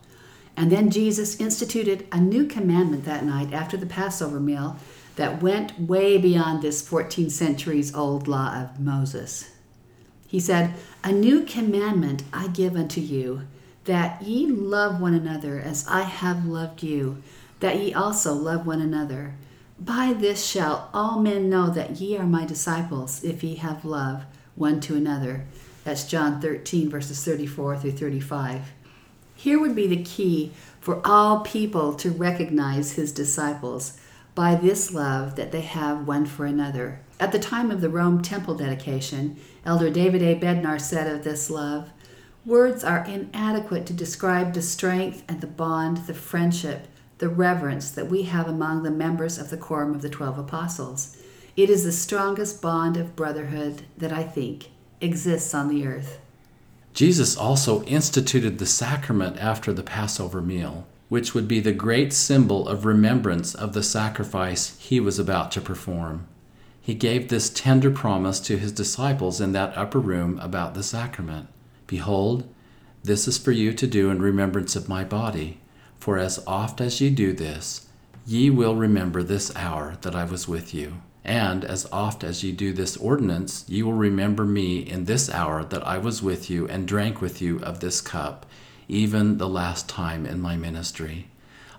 And 0.56 0.72
then 0.72 0.90
Jesus 0.90 1.40
instituted 1.40 2.08
a 2.12 2.20
new 2.20 2.46
commandment 2.46 3.06
that 3.06 3.26
night 3.26 3.54
after 3.54 3.76
the 3.76 3.86
Passover 3.86 4.40
meal 4.40 4.78
that 5.18 5.42
went 5.42 5.80
way 5.80 6.18
beyond 6.18 6.62
this 6.62 6.82
14 6.82 7.30
centuries 7.30 7.94
old 7.94 8.28
law 8.28 8.56
of 8.56 8.80
Moses. 8.80 9.52
He 10.26 10.40
said, 10.40 10.74
A 11.04 11.12
new 11.12 11.44
commandment 11.44 12.24
I 12.32 12.48
give 12.48 12.76
unto 12.76 13.02
you, 13.02 13.42
that 13.86 14.22
ye 14.22 14.48
love 14.48 15.02
one 15.02 15.14
another 15.14 15.60
as 15.60 15.86
I 15.88 16.02
have 16.02 16.46
loved 16.46 16.82
you, 16.82 17.22
that 17.60 17.78
ye 17.78 17.94
also 17.94 18.34
love 18.34 18.66
one 18.66 18.82
another. 18.82 19.36
By 19.80 20.14
this 20.14 20.46
shall 20.46 20.90
all 20.94 21.20
men 21.20 21.50
know 21.50 21.70
that 21.70 22.00
ye 22.00 22.18
are 22.18 22.26
my 22.26 22.46
disciples, 22.46 23.24
if 23.24 23.44
ye 23.44 23.56
have 23.56 23.86
love 23.86 24.26
one 24.58 24.80
to 24.82 24.96
another. 24.96 25.46
That's 25.84 26.06
John 26.06 26.42
13, 26.42 26.90
verses 26.90 27.24
34 27.24 27.78
through 27.78 27.92
35. 27.94 28.74
Here 29.36 29.60
would 29.60 29.76
be 29.76 29.88
the 29.88 30.04
key 30.04 30.52
for 30.82 31.00
all 31.06 31.42
people 31.42 31.94
to 31.96 32.10
recognize 32.10 32.94
his 32.94 33.12
disciples 33.12 34.00
by 34.36 34.56
this 34.56 34.94
love 34.94 35.36
that 35.36 35.52
they 35.52 35.62
have 35.62 36.08
one 36.08 36.26
for 36.26 36.46
another. 36.46 37.00
At 37.20 37.32
the 37.32 37.40
time 37.40 37.72
of 37.72 37.82
the 37.82 37.90
Rome 37.90 38.22
temple 38.22 38.56
dedication, 38.56 39.38
Elder 39.66 39.90
David 39.90 40.22
A. 40.22 40.40
Bednar 40.40 40.80
said 40.80 41.08
of 41.08 41.24
this 41.24 41.50
love, 41.50 41.90
Words 42.46 42.84
are 42.84 43.04
inadequate 43.06 43.86
to 43.88 43.94
describe 43.94 44.54
the 44.54 44.62
strength 44.62 45.24
and 45.28 45.42
the 45.42 45.48
bond, 45.48 45.98
the 46.06 46.14
friendship, 46.14 46.88
the 47.18 47.28
reverence 47.28 47.92
that 47.92 48.08
we 48.08 48.24
have 48.24 48.48
among 48.48 48.84
the 48.84 48.92
members 48.92 49.38
of 49.38 49.50
the 49.50 49.58
Quorum 49.58 49.94
of 49.94 50.02
the 50.02 50.10
Twelve 50.10 50.38
Apostles. 50.38 51.17
It 51.58 51.72
is 51.72 51.84
the 51.84 51.92
strongest 51.92 52.62
bond 52.62 52.98
of 52.98 53.16
brotherhood 53.16 53.82
that 53.98 54.14
I 54.14 54.22
think 54.22 54.70
exists 55.02 55.56
on 55.56 55.70
the 55.70 55.88
earth. 55.88 56.20
Jesus 56.94 57.36
also 57.36 57.84
instituted 57.86 58.60
the 58.60 58.68
sacrament 58.68 59.38
after 59.38 59.74
the 59.74 59.82
Passover 59.82 60.40
meal, 60.40 60.86
which 61.10 61.34
would 61.34 61.48
be 61.48 61.60
the 61.60 61.72
great 61.72 62.14
symbol 62.14 62.68
of 62.68 62.86
remembrance 62.86 63.56
of 63.56 63.74
the 63.74 63.82
sacrifice 63.82 64.78
he 64.78 65.00
was 65.00 65.18
about 65.18 65.52
to 65.54 65.62
perform. 65.62 66.28
He 66.80 66.94
gave 66.94 67.30
this 67.30 67.50
tender 67.50 67.90
promise 67.90 68.40
to 68.42 68.60
his 68.60 68.72
disciples 68.72 69.42
in 69.42 69.52
that 69.54 69.76
upper 69.76 70.00
room 70.00 70.38
about 70.40 70.76
the 70.76 70.84
sacrament 70.84 71.48
Behold, 71.88 72.48
this 73.04 73.28
is 73.28 73.40
for 73.40 73.52
you 73.52 73.74
to 73.74 73.88
do 73.88 74.12
in 74.12 74.22
remembrance 74.22 74.76
of 74.76 74.88
my 74.88 75.04
body, 75.04 75.60
for 75.98 76.20
as 76.20 76.44
oft 76.46 76.82
as 76.82 77.02
ye 77.02 77.10
do 77.10 77.34
this, 77.34 77.88
ye 78.28 78.52
will 78.52 78.76
remember 78.76 79.24
this 79.24 79.56
hour 79.56 79.98
that 80.02 80.16
I 80.16 80.24
was 80.24 80.48
with 80.48 80.72
you. 80.74 81.02
And 81.28 81.66
as 81.66 81.86
oft 81.92 82.24
as 82.24 82.42
ye 82.42 82.54
do 82.54 82.72
this 82.72 82.96
ordinance, 82.96 83.66
ye 83.68 83.84
will 83.84 83.92
remember 83.92 84.46
me 84.46 84.80
in 84.80 85.06
this 85.06 85.30
hour 85.30 85.66
that 85.66 85.86
I 85.86 85.98
was 85.98 86.24
with 86.24 86.50
you 86.50 86.70
and 86.70 86.88
drank 86.88 87.20
with 87.20 87.42
you 87.42 87.60
of 87.60 87.82
this 87.82 88.00
cup, 88.00 88.46
even 88.88 89.38
the 89.38 89.50
last 89.50 89.90
time 89.90 90.26
in 90.26 90.40
my 90.40 90.56
ministry. 90.56 91.28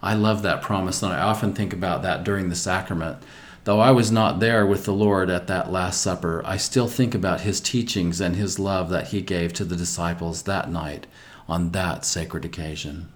I 0.03 0.13
love 0.13 0.43
that 0.43 0.61
promise, 0.61 1.03
and 1.03 1.15
I 1.15 1.23
often 1.23 1.55
think 1.55 1.73
about 1.73 2.03
that 2.03 2.25
during 2.25 2.51
the 2.51 2.55
sacrament. 2.55 3.23
Though 3.65 3.81
I 3.81 3.91
was 3.91 4.13
not 4.13 4.39
there 4.39 4.67
with 4.67 4.85
the 4.85 4.93
Lord 4.93 5.31
at 5.31 5.47
that 5.47 5.73
Last 5.73 6.03
Supper, 6.03 6.43
I 6.45 6.59
still 6.59 6.87
think 6.87 7.15
about 7.15 7.41
his 7.41 7.61
teachings 7.61 8.21
and 8.21 8.37
his 8.37 8.59
love 8.59 8.91
that 8.91 9.09
he 9.09 9.23
gave 9.23 9.55
to 9.55 9.65
the 9.65 9.77
disciples 9.77 10.43
that 10.43 10.71
night 10.71 11.07
on 11.49 11.73
that 11.73 12.05
sacred 12.05 12.45
occasion. 12.45 13.09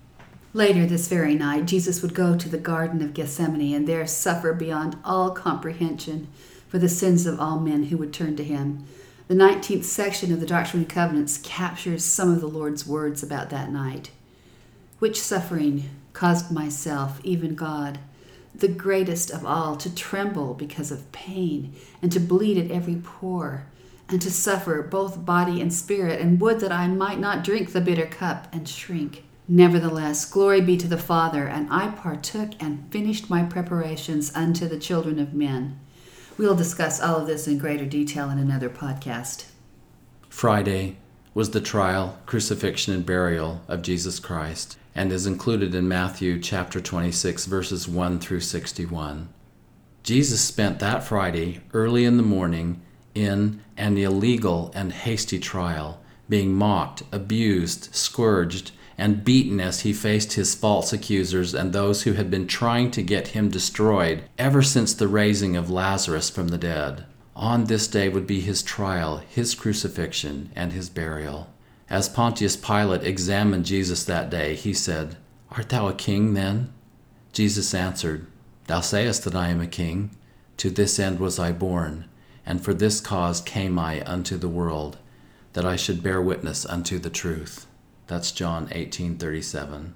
Later 0.55 0.85
this 0.85 1.09
very 1.09 1.35
night, 1.35 1.65
Jesus 1.65 2.03
would 2.03 2.13
go 2.13 2.37
to 2.37 2.49
the 2.49 2.59
Garden 2.59 3.01
of 3.01 3.15
Gethsemane 3.15 3.75
and 3.75 3.89
there 3.89 4.07
suffer 4.07 4.53
beyond 4.53 4.99
all 5.03 5.31
comprehension 5.31 6.29
for 6.69 6.79
the 6.79 6.91
sins 6.91 7.27
of 7.27 7.41
all 7.41 7.59
men 7.59 7.85
who 7.85 7.97
would 7.97 8.13
turn 8.13 8.37
to 8.37 8.45
him. 8.45 8.85
The 9.29 9.35
19th 9.35 9.85
section 9.85 10.31
of 10.31 10.41
the 10.41 10.47
Doctrine 10.47 10.83
and 10.83 10.91
Covenants 10.91 11.39
captures 11.39 12.05
some 12.05 12.31
of 12.31 12.43
the 12.43 12.49
Lord's 12.49 12.87
words 12.87 13.23
about 13.23 13.49
that 13.49 13.73
night. 13.73 14.11
Which 14.99 15.19
suffering 15.19 15.89
caused 16.13 16.53
myself, 16.53 17.19
even 17.25 17.55
God, 17.55 17.99
the 18.55 18.69
greatest 18.69 19.31
of 19.31 19.47
all, 19.47 19.77
to 19.77 19.95
tremble 19.95 20.53
because 20.53 20.91
of 20.91 21.11
pain, 21.13 21.75
and 22.03 22.13
to 22.13 22.21
bleed 22.21 22.59
at 22.59 22.71
every 22.71 22.97
pore, 22.97 23.65
and 24.07 24.21
to 24.21 24.31
suffer 24.31 24.83
both 24.83 25.25
body 25.25 25.63
and 25.63 25.73
spirit, 25.73 26.21
and 26.21 26.39
would 26.43 26.61
that 26.61 26.73
I 26.73 26.89
might 26.89 27.19
not 27.19 27.43
drink 27.43 27.73
the 27.73 27.81
bitter 27.81 28.05
cup 28.05 28.49
and 28.53 28.69
shrink. 28.69 29.25
Nevertheless, 29.49 30.25
glory 30.25 30.61
be 30.61 30.77
to 30.77 30.87
the 30.87 30.97
Father, 30.97 31.47
and 31.49 31.69
I 31.71 31.89
partook 31.89 32.51
and 32.61 32.91
finished 32.91 33.29
my 33.29 33.43
preparations 33.43 34.35
unto 34.35 34.69
the 34.69 34.79
children 34.79 35.19
of 35.19 35.35
men. 35.35 35.81
We'll 36.39 36.55
discuss 36.55 37.01
all 37.01 37.17
of 37.17 37.27
this 37.27 37.49
in 37.49 37.59
greater 37.59 37.85
detail 37.85 38.31
in 38.31 38.39
another 38.39 38.71
podcast. 38.71 39.47
Friday 40.29 40.97
was 41.35 41.51
the 41.51 41.61
trial, 41.61 42.19
crucifixion, 42.25 42.95
and 42.95 43.05
burial 43.05 43.63
of 43.67 43.83
Jesus 43.83 44.21
Christ, 44.21 44.79
and 44.95 45.11
is 45.11 45.27
included 45.27 45.75
in 45.75 45.89
Matthew 45.89 46.39
chapter 46.41 46.81
26, 46.81 47.47
verses 47.47 47.89
1 47.89 48.21
through 48.21 48.41
61. 48.41 49.29
Jesus 50.03 50.41
spent 50.41 50.79
that 50.79 51.05
Friday 51.05 51.61
early 51.73 52.05
in 52.05 52.17
the 52.17 52.23
morning 52.23 52.81
in 53.15 53.61
an 53.77 53.97
illegal 53.97 54.71
and 54.75 54.93
hasty 54.93 55.39
trial, 55.39 56.01
being 56.29 56.55
mocked, 56.55 57.03
abused, 57.13 57.95
scourged, 57.95 58.73
and 58.99 59.25
beaten 59.25 59.61
as 59.61 59.81
he 59.81 59.93
faced 59.93 60.35
his 60.35 60.55
false 60.55 60.93
accusers 60.93 61.55
and 61.55 61.73
those 61.73 62.03
who 62.03 62.13
had 62.13 62.31
been 62.31 62.47
trying 62.47 62.91
to 62.91 63.03
get 63.03 63.29
him 63.29 63.51
destroyed 63.51 64.23
ever 64.39 64.63
since 64.63 64.95
the 64.95 65.09
raising 65.09 65.57
of 65.57 65.71
Lazarus 65.71 66.31
from 66.31 66.49
the 66.49 66.59
dead. 66.59 67.05
On 67.35 67.65
this 67.65 67.89
day 67.89 68.09
would 68.09 68.27
be 68.27 68.41
his 68.41 68.63
trial, 68.63 69.19
his 69.29 69.55
crucifixion, 69.55 70.51
and 70.55 70.73
his 70.73 70.91
burial. 70.91 71.49
As 71.89 72.09
Pontius 72.09 72.57
Pilate 72.57 73.05
examined 73.05 73.65
Jesus 73.65 74.05
that 74.05 74.31
day, 74.31 74.55
he 74.55 74.73
said, 74.73 75.17
Art 75.51 75.71
thou 75.71 75.89
a 75.89 75.95
king 75.95 76.35
then? 76.35 76.73
Jesus 77.33 77.75
answered, 77.75 78.27
Thou 78.67 78.81
sayest 78.81 79.25
that 79.25 79.35
I 79.35 79.49
am 79.49 79.61
a 79.61 79.67
king. 79.67 80.11
To 80.59 80.71
this 80.71 80.99
end 80.99 81.19
was 81.19 81.39
I 81.39 81.53
born, 81.53 82.05
and 82.47 82.63
for 82.63 82.73
this 82.73 83.01
cause 83.01 83.41
came 83.41 83.79
I 83.79 84.03
unto 84.07 84.37
the 84.37 84.49
world, 84.49 84.99
that 85.55 85.65
I 85.65 85.77
should 85.77 86.03
bear 86.03 86.21
witness 86.23 86.65
unto 86.65 86.99
the 86.99 87.11
truth. 87.11 87.67
That's 88.07 88.33
John 88.33 88.69
18:37. 88.69 89.95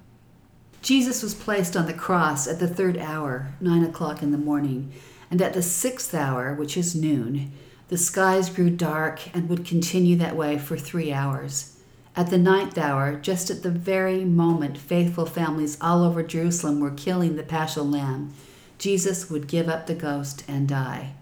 Jesus 0.81 1.21
was 1.21 1.33
placed 1.33 1.75
on 1.75 1.85
the 1.85 1.93
cross 1.93 2.47
at 2.47 2.59
the 2.59 2.67
third 2.67 2.97
hour, 2.97 3.53
nine 3.59 3.83
o'clock 3.83 4.21
in 4.23 4.31
the 4.31 4.37
morning, 4.37 4.91
and 5.29 5.41
at 5.41 5.53
the 5.53 5.61
sixth 5.61 6.13
hour, 6.13 6.53
which 6.53 6.77
is 6.77 6.95
noon, 6.95 7.51
the 7.89 7.97
skies 7.97 8.49
grew 8.49 8.69
dark 8.69 9.35
and 9.35 9.49
would 9.49 9.65
continue 9.65 10.15
that 10.17 10.35
way 10.35 10.57
for 10.57 10.77
three 10.77 11.11
hours. 11.11 11.77
At 12.15 12.29
the 12.29 12.37
ninth 12.37 12.77
hour, 12.77 13.15
just 13.15 13.49
at 13.49 13.63
the 13.63 13.69
very 13.69 14.25
moment 14.25 14.77
faithful 14.77 15.25
families 15.25 15.77
all 15.79 16.03
over 16.03 16.23
Jerusalem 16.23 16.79
were 16.79 16.91
killing 16.91 17.35
the 17.35 17.43
paschal 17.43 17.85
lamb, 17.85 18.33
Jesus 18.77 19.29
would 19.29 19.47
give 19.47 19.69
up 19.69 19.87
the 19.87 19.95
ghost 19.95 20.43
and 20.47 20.67
die. 20.67 21.13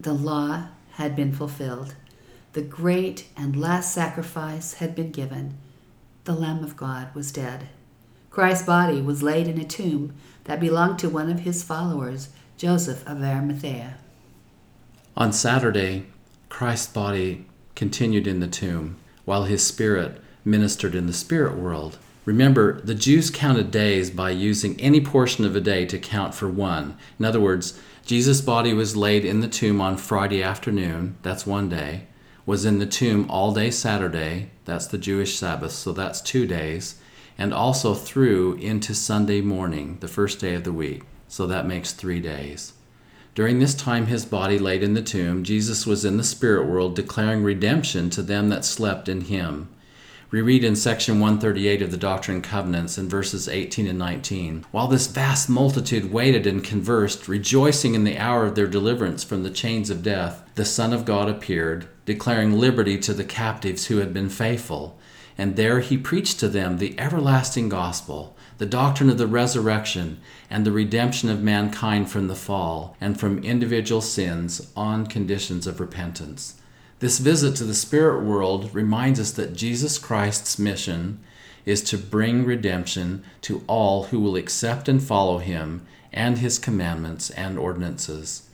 The 0.00 0.14
law 0.14 0.68
had 0.92 1.14
been 1.14 1.32
fulfilled. 1.32 1.94
The 2.54 2.62
great 2.62 3.26
and 3.36 3.60
last 3.60 3.92
sacrifice 3.92 4.74
had 4.74 4.94
been 4.94 5.10
given. 5.10 5.58
The 6.24 6.32
Lamb 6.32 6.64
of 6.64 6.74
God 6.74 7.14
was 7.14 7.30
dead. 7.30 7.68
Christ's 8.30 8.64
body 8.64 9.02
was 9.02 9.22
laid 9.22 9.46
in 9.46 9.60
a 9.60 9.64
tomb 9.64 10.14
that 10.44 10.58
belonged 10.58 10.98
to 11.00 11.10
one 11.10 11.30
of 11.30 11.40
his 11.40 11.62
followers, 11.62 12.30
Joseph 12.56 13.06
of 13.06 13.22
Arimathea. 13.22 13.98
On 15.18 15.34
Saturday, 15.34 16.06
Christ's 16.48 16.90
body 16.90 17.44
continued 17.74 18.26
in 18.26 18.40
the 18.40 18.46
tomb, 18.46 18.96
while 19.26 19.44
his 19.44 19.66
spirit 19.66 20.18
ministered 20.46 20.94
in 20.94 21.06
the 21.06 21.12
spirit 21.12 21.58
world. 21.58 21.98
Remember, 22.24 22.80
the 22.80 22.94
Jews 22.94 23.30
counted 23.30 23.70
days 23.70 24.10
by 24.10 24.30
using 24.30 24.80
any 24.80 25.02
portion 25.02 25.44
of 25.44 25.54
a 25.54 25.60
day 25.60 25.84
to 25.84 25.98
count 25.98 26.34
for 26.34 26.48
one. 26.48 26.96
In 27.18 27.26
other 27.26 27.40
words, 27.40 27.78
Jesus' 28.06 28.40
body 28.40 28.72
was 28.72 28.96
laid 28.96 29.26
in 29.26 29.40
the 29.40 29.48
tomb 29.48 29.78
on 29.78 29.98
Friday 29.98 30.42
afternoon, 30.42 31.16
that's 31.22 31.46
one 31.46 31.68
day, 31.68 32.06
was 32.46 32.64
in 32.64 32.78
the 32.78 32.86
tomb 32.86 33.30
all 33.30 33.52
day 33.52 33.70
Saturday, 33.70 34.50
that's 34.64 34.86
the 34.86 34.98
Jewish 34.98 35.36
Sabbath, 35.36 35.72
so 35.72 35.92
that's 35.92 36.20
two 36.20 36.46
days, 36.46 36.96
and 37.38 37.54
also 37.54 37.94
through 37.94 38.54
into 38.54 38.94
Sunday 38.94 39.40
morning, 39.40 39.98
the 40.00 40.08
first 40.08 40.40
day 40.40 40.54
of 40.54 40.64
the 40.64 40.72
week, 40.72 41.02
so 41.26 41.46
that 41.46 41.66
makes 41.66 41.92
three 41.92 42.20
days. 42.20 42.74
During 43.34 43.58
this 43.58 43.74
time 43.74 44.06
his 44.06 44.24
body 44.24 44.58
laid 44.58 44.82
in 44.82 44.94
the 44.94 45.02
tomb, 45.02 45.42
Jesus 45.42 45.86
was 45.86 46.04
in 46.04 46.18
the 46.18 46.22
spirit 46.22 46.68
world 46.68 46.94
declaring 46.94 47.42
redemption 47.42 48.08
to 48.10 48.22
them 48.22 48.48
that 48.50 48.64
slept 48.64 49.08
in 49.08 49.22
him. 49.22 49.68
We 50.30 50.40
read 50.40 50.64
in 50.64 50.76
section 50.76 51.20
138 51.20 51.82
of 51.82 51.90
the 51.90 51.96
Doctrine 51.96 52.36
and 52.36 52.44
Covenants 52.44 52.98
in 52.98 53.08
verses 53.08 53.48
18 53.48 53.86
and 53.86 53.98
19 53.98 54.66
While 54.70 54.88
this 54.88 55.06
vast 55.06 55.48
multitude 55.48 56.12
waited 56.12 56.46
and 56.46 56.62
conversed, 56.62 57.26
rejoicing 57.26 57.94
in 57.94 58.04
the 58.04 58.18
hour 58.18 58.44
of 58.44 58.54
their 58.54 58.66
deliverance 58.66 59.24
from 59.24 59.42
the 59.42 59.50
chains 59.50 59.90
of 59.90 60.02
death, 60.02 60.42
the 60.54 60.64
Son 60.64 60.92
of 60.92 61.04
God 61.04 61.28
appeared, 61.28 61.88
declaring 62.04 62.52
liberty 62.58 62.98
to 62.98 63.14
the 63.14 63.24
captives 63.24 63.86
who 63.86 63.98
had 63.98 64.12
been 64.12 64.28
faithful. 64.28 64.98
And 65.36 65.56
there 65.56 65.80
he 65.80 65.96
preached 65.98 66.38
to 66.40 66.48
them 66.48 66.78
the 66.78 66.98
everlasting 66.98 67.68
gospel, 67.68 68.36
the 68.58 68.66
doctrine 68.66 69.10
of 69.10 69.18
the 69.18 69.26
resurrection, 69.26 70.20
and 70.48 70.64
the 70.64 70.72
redemption 70.72 71.28
of 71.28 71.42
mankind 71.42 72.10
from 72.10 72.28
the 72.28 72.36
fall 72.36 72.96
and 73.00 73.18
from 73.18 73.42
individual 73.42 74.00
sins 74.00 74.70
on 74.76 75.06
conditions 75.06 75.66
of 75.66 75.80
repentance. 75.80 76.54
This 77.00 77.18
visit 77.18 77.56
to 77.56 77.64
the 77.64 77.74
spirit 77.74 78.22
world 78.22 78.72
reminds 78.74 79.18
us 79.18 79.32
that 79.32 79.56
Jesus 79.56 79.98
Christ's 79.98 80.58
mission 80.58 81.18
is 81.66 81.82
to 81.82 81.98
bring 81.98 82.44
redemption 82.44 83.24
to 83.42 83.64
all 83.66 84.04
who 84.04 84.20
will 84.20 84.36
accept 84.36 84.88
and 84.88 85.02
follow 85.02 85.38
him 85.38 85.84
and 86.12 86.38
his 86.38 86.58
commandments 86.58 87.30
and 87.30 87.58
ordinances. 87.58 88.48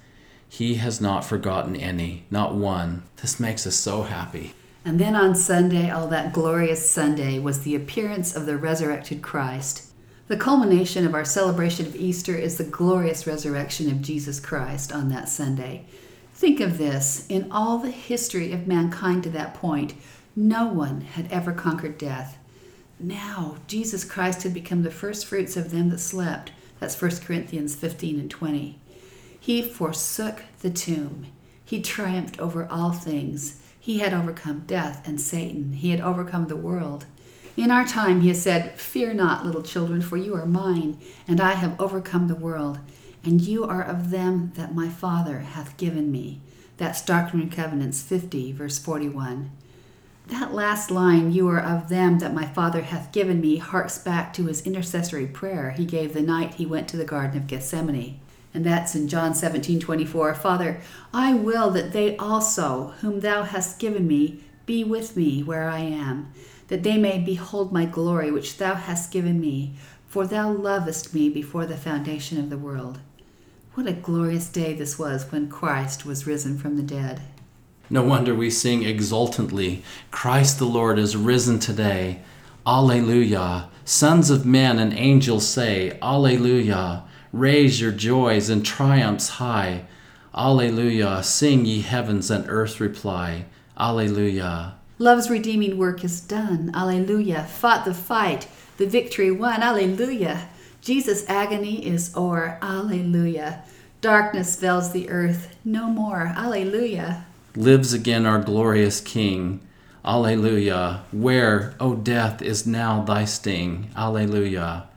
He 0.53 0.75
has 0.75 1.01
not 1.01 1.25
forgotten 1.25 1.77
any, 1.77 2.25
not 2.29 2.57
one. 2.57 3.05
This 3.23 3.39
makes 3.39 3.69
us 3.69 3.77
so 3.77 4.03
happy. 4.03 4.53
And 4.85 4.99
then 4.99 5.15
on 5.15 5.37
Sunday, 5.37 5.91
all 5.91 6.09
that 6.09 6.33
glorious 6.33 6.91
Sunday, 6.91 7.39
was 7.39 7.63
the 7.63 7.77
appearance 7.77 8.35
of 8.35 8.47
the 8.47 8.57
resurrected 8.57 9.23
Christ. 9.23 9.85
The 10.27 10.37
culmination 10.37 11.07
of 11.07 11.15
our 11.15 11.25
celebration 11.25 11.87
of 11.87 11.95
Easter 11.95 12.35
is 12.35 12.59
the 12.59 12.65
glorious 12.65 13.29
resurrection 13.29 13.89
of 13.93 14.03
Jesus 14.03 14.41
Christ 14.41 14.93
on 14.93 15.09
that 15.11 15.29
Sunday. 15.29 15.87
Think 16.35 16.59
of 16.59 16.79
this 16.79 17.27
in 17.29 17.51
all 17.53 17.79
the 17.79 17.93
history 17.93 18.53
of 18.53 18.67
mankind 18.67 19.23
to 19.23 19.31
that 19.31 19.55
point, 19.55 19.95
no 20.35 20.67
one 20.67 21.03
had 21.03 21.31
ever 21.31 21.53
conquered 21.53 21.97
death. 21.97 22.39
Now, 22.99 23.59
Jesus 23.69 24.05
Christ 24.05 24.43
had 24.43 24.53
become 24.53 24.83
the 24.83 24.91
first 24.91 25.27
fruits 25.27 25.57
of 25.57 25.71
them 25.71 25.91
that 25.91 26.01
slept. 26.01 26.51
That's 26.81 27.01
1 27.01 27.19
Corinthians 27.19 27.77
15 27.77 28.19
and 28.19 28.31
20. 28.31 28.80
He 29.41 29.63
forsook 29.63 30.43
the 30.61 30.71
tomb. 30.71 31.27
He 31.65 31.81
triumphed 31.81 32.39
over 32.39 32.69
all 32.71 32.93
things. 32.93 33.61
He 33.79 34.01
had 34.01 34.13
overcome 34.13 34.65
death 34.67 35.09
and 35.09 35.19
Satan. 35.19 35.73
He 35.73 35.91
had 35.91 36.01
overcome 36.01 36.49
the 36.49 36.57
world. 36.57 37.07
In 37.57 37.71
our 37.71 37.87
time, 37.87 38.21
he 38.21 38.29
has 38.29 38.43
said, 38.43 38.79
Fear 38.79 39.15
not, 39.15 39.45
little 39.45 39.63
children, 39.63 40.03
for 40.03 40.17
you 40.17 40.35
are 40.35 40.47
mine, 40.47 40.99
and 41.27 41.41
I 41.41 41.53
have 41.53 41.81
overcome 41.81 42.29
the 42.29 42.35
world, 42.35 42.79
and 43.25 43.41
you 43.41 43.65
are 43.65 43.83
of 43.83 44.11
them 44.11 44.53
that 44.55 44.75
my 44.75 44.89
Father 44.89 45.41
hath 45.41 45.77
given 45.77 46.13
me. 46.13 46.41
That's 46.77 47.05
Doctrine 47.05 47.43
and 47.43 47.53
Covenants 47.53 48.03
50, 48.03 48.53
verse 48.53 48.79
41. 48.79 49.51
That 50.29 50.55
last 50.55 50.91
line, 50.91 51.33
you 51.33 51.49
are 51.49 51.61
of 51.61 51.89
them 51.89 52.21
that 52.21 52.33
my 52.33 52.47
Father 52.47 52.83
hath 52.83 53.11
given 53.11 53.41
me, 53.41 53.57
harks 53.57 53.99
back 53.99 54.33
to 54.35 54.47
his 54.47 54.63
intercessory 54.63 55.27
prayer 55.27 55.73
he 55.73 55.85
gave 55.85 56.15
the 56.15 56.23
night 56.23 56.55
he 56.55 56.67
went 56.67 56.89
to 56.89 56.97
the 56.97 57.05
Garden 57.05 57.37
of 57.37 57.47
Gethsemane. 57.47 58.21
And 58.53 58.65
that's 58.67 58.95
in 58.95 59.09
John 59.09 59.35
17, 59.35 59.81
24. 59.81 60.35
Father, 60.35 60.81
I 61.13 61.35
will 61.35 61.71
that 61.71 61.93
they 61.93 62.17
also, 62.17 62.95
whom 63.01 63.21
thou 63.21 63.45
hast 63.45 63.79
given 63.79 64.07
me, 64.07 64.43
be 64.67 64.83
with 64.85 65.17
me 65.17 65.43
where 65.43 65.69
I 65.69 65.81
am, 65.81 66.33
that 66.69 66.83
they 66.83 66.99
may 66.99 67.19
behold 67.19 67.73
my 67.73 67.85
glory 67.85 68.31
which 68.31 68.57
thou 68.59 68.75
hast 68.75 69.13
given 69.13 69.41
me, 69.41 69.75
for 70.09 70.27
thou 70.27 70.51
lovest 70.51 71.15
me 71.15 71.29
before 71.29 71.67
the 71.67 71.77
foundation 71.77 72.39
of 72.39 72.51
the 72.51 72.59
world. 72.59 72.99
What 73.75 73.87
a 73.87 73.93
glorious 73.93 74.49
day 74.49 74.75
this 74.75 74.99
was 74.99 75.31
when 75.31 75.49
Christ 75.49 76.05
was 76.05 76.27
risen 76.27 76.59
from 76.59 76.77
the 76.77 76.83
dead. 76.83 77.21
No 77.89 78.03
wonder 78.03 78.35
we 78.35 78.51
sing 78.51 78.83
exultantly, 78.85 79.83
Christ 80.11 80.59
the 80.59 80.65
Lord 80.65 80.99
is 80.99 81.17
risen 81.17 81.59
today. 81.59 82.21
Alleluia. 82.67 83.69
Sons 83.85 84.31
of 84.31 84.47
men 84.47 84.79
and 84.79 84.93
angels 84.93 85.47
say, 85.47 85.99
Alleluia. 86.01 87.05
Raise 87.33 87.81
your 87.81 87.93
joys 87.93 88.49
and 88.49 88.67
triumphs 88.67 89.29
high. 89.29 89.85
Alleluia. 90.35 91.23
Sing 91.23 91.65
ye 91.65 91.81
heavens 91.81 92.31
and 92.31 92.45
earth 92.49 92.81
reply. 92.81 93.45
Alleluia. 93.79 94.75
Love's 94.99 95.31
redeeming 95.31 95.79
work 95.79 96.05
is 96.05 96.21
done. 96.21 96.71
Alleluia. 96.75 97.45
Fought 97.45 97.85
the 97.85 97.95
fight, 97.95 98.49
the 98.77 98.87
victory 98.87 99.31
won. 99.31 99.63
Alleluia. 99.63 100.49
Jesus' 100.83 101.29
agony 101.29 101.87
is 101.87 102.15
o'er. 102.17 102.59
Alleluia. 102.61 103.63
Darkness 104.01 104.57
veils 104.57 104.93
the 104.93 105.09
earth 105.09 105.57
no 105.65 105.87
more. 105.89 106.33
Alleluia. 106.37 107.27
Lives 107.55 107.93
again 107.93 108.27
our 108.27 108.41
glorious 108.41 109.01
King. 109.01 109.61
Alleluia. 110.05 111.03
Where, 111.13 111.75
O 111.79 111.95
death, 111.95 112.43
is 112.43 112.67
now 112.67 113.03
thy 113.03 113.25
sting? 113.25 113.91
Alleluia. 113.97 114.90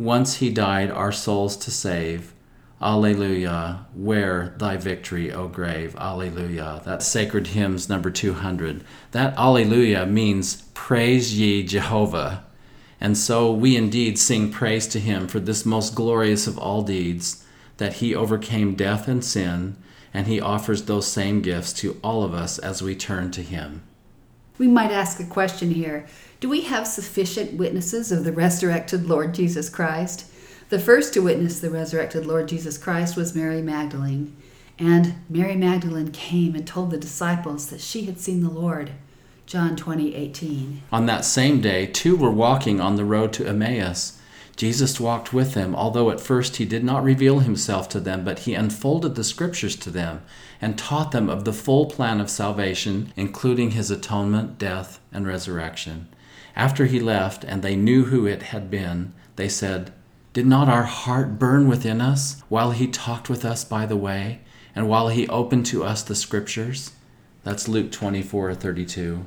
Once 0.00 0.36
he 0.36 0.48
died 0.48 0.90
our 0.90 1.12
souls 1.12 1.58
to 1.58 1.70
save. 1.70 2.32
Alleluia. 2.80 3.84
Where 3.94 4.54
thy 4.56 4.78
victory, 4.78 5.30
O 5.30 5.46
grave? 5.46 5.94
Alleluia. 5.96 6.80
That's 6.86 7.06
Sacred 7.06 7.48
Hymns 7.48 7.86
number 7.86 8.10
200. 8.10 8.82
That 9.10 9.36
Alleluia 9.36 10.06
means 10.06 10.62
praise 10.72 11.38
ye 11.38 11.62
Jehovah. 11.62 12.44
And 12.98 13.18
so 13.18 13.52
we 13.52 13.76
indeed 13.76 14.18
sing 14.18 14.50
praise 14.50 14.86
to 14.86 14.98
him 14.98 15.28
for 15.28 15.38
this 15.38 15.66
most 15.66 15.94
glorious 15.94 16.46
of 16.46 16.56
all 16.56 16.80
deeds, 16.80 17.44
that 17.76 17.94
he 17.94 18.14
overcame 18.14 18.76
death 18.76 19.06
and 19.06 19.22
sin, 19.22 19.76
and 20.14 20.26
he 20.26 20.40
offers 20.40 20.84
those 20.84 21.06
same 21.06 21.42
gifts 21.42 21.74
to 21.74 22.00
all 22.02 22.24
of 22.24 22.32
us 22.32 22.58
as 22.58 22.80
we 22.80 22.94
turn 22.94 23.30
to 23.32 23.42
him. 23.42 23.82
We 24.60 24.68
might 24.68 24.90
ask 24.90 25.18
a 25.18 25.24
question 25.24 25.70
here 25.70 26.04
Do 26.38 26.50
we 26.50 26.60
have 26.64 26.86
sufficient 26.86 27.54
witnesses 27.54 28.12
of 28.12 28.24
the 28.24 28.32
resurrected 28.32 29.06
Lord 29.06 29.32
Jesus 29.32 29.70
Christ? 29.70 30.26
The 30.68 30.78
first 30.78 31.14
to 31.14 31.20
witness 31.20 31.60
the 31.60 31.70
resurrected 31.70 32.26
Lord 32.26 32.46
Jesus 32.46 32.76
Christ 32.76 33.16
was 33.16 33.34
Mary 33.34 33.62
Magdalene. 33.62 34.36
And 34.78 35.14
Mary 35.30 35.56
Magdalene 35.56 36.10
came 36.10 36.54
and 36.54 36.66
told 36.66 36.90
the 36.90 36.98
disciples 36.98 37.70
that 37.70 37.80
she 37.80 38.02
had 38.02 38.20
seen 38.20 38.42
the 38.42 38.50
Lord. 38.50 38.90
John 39.46 39.76
20, 39.76 40.14
18. 40.14 40.82
On 40.92 41.06
that 41.06 41.24
same 41.24 41.62
day, 41.62 41.86
two 41.86 42.14
were 42.14 42.30
walking 42.30 42.82
on 42.82 42.96
the 42.96 43.04
road 43.06 43.32
to 43.32 43.46
Emmaus. 43.46 44.19
Jesus 44.60 45.00
walked 45.00 45.32
with 45.32 45.54
them, 45.54 45.74
although 45.74 46.10
at 46.10 46.20
first 46.20 46.56
he 46.56 46.66
did 46.66 46.84
not 46.84 47.02
reveal 47.02 47.38
himself 47.38 47.88
to 47.88 47.98
them, 47.98 48.24
but 48.24 48.40
he 48.40 48.52
unfolded 48.52 49.14
the 49.14 49.24
scriptures 49.24 49.74
to 49.76 49.88
them 49.88 50.20
and 50.60 50.76
taught 50.76 51.12
them 51.12 51.30
of 51.30 51.46
the 51.46 51.52
full 51.54 51.86
plan 51.86 52.20
of 52.20 52.28
salvation, 52.28 53.10
including 53.16 53.70
his 53.70 53.90
atonement, 53.90 54.58
death, 54.58 55.00
and 55.14 55.26
resurrection. 55.26 56.08
After 56.54 56.84
he 56.84 57.00
left 57.00 57.42
and 57.42 57.62
they 57.62 57.74
knew 57.74 58.04
who 58.04 58.26
it 58.26 58.42
had 58.52 58.70
been, 58.70 59.14
they 59.36 59.48
said, 59.48 59.94
Did 60.34 60.46
not 60.46 60.68
our 60.68 60.82
heart 60.82 61.38
burn 61.38 61.66
within 61.66 62.02
us 62.02 62.42
while 62.50 62.72
he 62.72 62.86
talked 62.86 63.30
with 63.30 63.46
us 63.46 63.64
by 63.64 63.86
the 63.86 63.96
way, 63.96 64.40
and 64.76 64.90
while 64.90 65.08
he 65.08 65.26
opened 65.28 65.64
to 65.66 65.84
us 65.84 66.02
the 66.02 66.14
scriptures? 66.14 66.92
That's 67.44 67.66
Luke 67.66 67.90
24 67.90 68.54
32. 68.56 69.24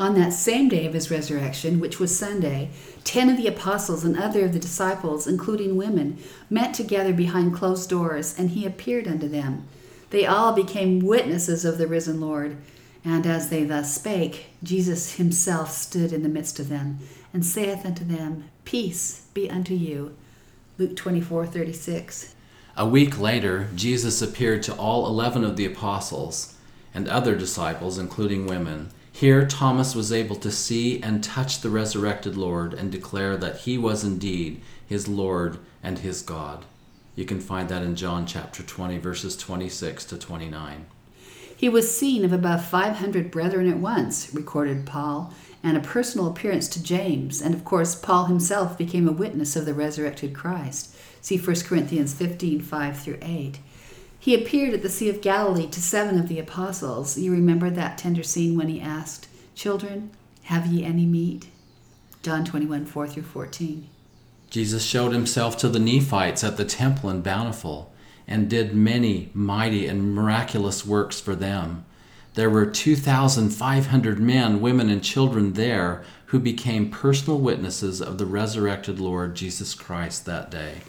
On 0.00 0.14
that 0.14 0.32
same 0.32 0.70
day 0.70 0.86
of 0.86 0.94
his 0.94 1.10
resurrection, 1.10 1.78
which 1.78 2.00
was 2.00 2.18
Sunday, 2.18 2.70
ten 3.04 3.28
of 3.28 3.36
the 3.36 3.46
apostles 3.46 4.02
and 4.02 4.16
other 4.16 4.46
of 4.46 4.54
the 4.54 4.58
disciples, 4.58 5.26
including 5.26 5.76
women, 5.76 6.16
met 6.48 6.72
together 6.72 7.12
behind 7.12 7.54
closed 7.54 7.90
doors, 7.90 8.34
and 8.38 8.48
he 8.48 8.64
appeared 8.64 9.06
unto 9.06 9.28
them. 9.28 9.68
They 10.08 10.24
all 10.24 10.54
became 10.54 11.00
witnesses 11.00 11.66
of 11.66 11.76
the 11.76 11.86
risen 11.86 12.18
Lord. 12.18 12.56
And 13.04 13.26
as 13.26 13.50
they 13.50 13.62
thus 13.62 13.94
spake, 13.94 14.46
Jesus 14.62 15.16
himself 15.16 15.70
stood 15.70 16.14
in 16.14 16.22
the 16.22 16.30
midst 16.30 16.58
of 16.58 16.70
them, 16.70 17.00
and 17.34 17.44
saith 17.44 17.84
unto 17.84 18.02
them, 18.02 18.44
Peace 18.64 19.26
be 19.34 19.50
unto 19.50 19.74
you. 19.74 20.16
Luke 20.78 20.96
24 20.96 21.46
36. 21.46 22.34
A 22.74 22.88
week 22.88 23.20
later, 23.20 23.68
Jesus 23.74 24.22
appeared 24.22 24.62
to 24.62 24.74
all 24.76 25.06
eleven 25.06 25.44
of 25.44 25.56
the 25.56 25.66
apostles 25.66 26.54
and 26.94 27.06
other 27.06 27.36
disciples, 27.36 27.98
including 27.98 28.46
women. 28.46 28.88
Here, 29.20 29.46
Thomas 29.46 29.94
was 29.94 30.12
able 30.12 30.36
to 30.36 30.50
see 30.50 30.98
and 31.02 31.22
touch 31.22 31.60
the 31.60 31.68
resurrected 31.68 32.38
Lord 32.38 32.72
and 32.72 32.90
declare 32.90 33.36
that 33.36 33.58
he 33.58 33.76
was 33.76 34.02
indeed 34.02 34.62
his 34.86 35.08
Lord 35.08 35.58
and 35.82 35.98
his 35.98 36.22
God. 36.22 36.64
You 37.16 37.26
can 37.26 37.38
find 37.38 37.68
that 37.68 37.82
in 37.82 37.96
John 37.96 38.24
chapter 38.24 38.62
20, 38.62 38.96
verses 38.96 39.36
26 39.36 40.06
to 40.06 40.16
29. 40.16 40.86
He 41.54 41.68
was 41.68 41.94
seen 41.94 42.24
of 42.24 42.32
above 42.32 42.64
500 42.64 43.30
brethren 43.30 43.68
at 43.68 43.76
once, 43.76 44.32
recorded 44.32 44.86
Paul, 44.86 45.34
and 45.62 45.76
a 45.76 45.80
personal 45.80 46.26
appearance 46.26 46.66
to 46.68 46.82
James. 46.82 47.42
And 47.42 47.54
of 47.54 47.62
course, 47.62 47.94
Paul 47.94 48.24
himself 48.24 48.78
became 48.78 49.06
a 49.06 49.12
witness 49.12 49.54
of 49.54 49.66
the 49.66 49.74
resurrected 49.74 50.34
Christ. 50.34 50.96
See 51.20 51.36
1 51.36 51.56
Corinthians 51.66 52.14
15 52.14 52.62
5 52.62 52.98
through 52.98 53.18
8. 53.20 53.58
He 54.22 54.34
appeared 54.34 54.74
at 54.74 54.82
the 54.82 54.90
Sea 54.90 55.08
of 55.08 55.22
Galilee 55.22 55.66
to 55.68 55.80
seven 55.80 56.18
of 56.18 56.28
the 56.28 56.38
apostles. 56.38 57.16
You 57.16 57.32
remember 57.32 57.70
that 57.70 57.96
tender 57.96 58.22
scene 58.22 58.54
when 58.54 58.68
he 58.68 58.78
asked, 58.78 59.28
Children, 59.54 60.10
have 60.42 60.66
ye 60.66 60.84
any 60.84 61.06
meat? 61.06 61.48
John 62.22 62.44
21 62.44 62.84
4 62.84 63.08
through 63.08 63.22
14. 63.22 63.88
Jesus 64.50 64.84
showed 64.84 65.12
himself 65.12 65.56
to 65.58 65.70
the 65.70 65.78
Nephites 65.78 66.44
at 66.44 66.58
the 66.58 66.66
temple 66.66 67.08
in 67.08 67.22
Bountiful, 67.22 67.94
and 68.28 68.50
did 68.50 68.74
many 68.74 69.30
mighty 69.32 69.86
and 69.86 70.14
miraculous 70.14 70.84
works 70.84 71.18
for 71.18 71.34
them. 71.34 71.86
There 72.34 72.50
were 72.50 72.66
2,500 72.66 74.20
men, 74.20 74.60
women, 74.60 74.90
and 74.90 75.02
children 75.02 75.54
there 75.54 76.04
who 76.26 76.38
became 76.38 76.90
personal 76.90 77.38
witnesses 77.38 78.02
of 78.02 78.18
the 78.18 78.26
resurrected 78.26 79.00
Lord 79.00 79.34
Jesus 79.34 79.74
Christ 79.74 80.26
that 80.26 80.50
day. 80.50 80.82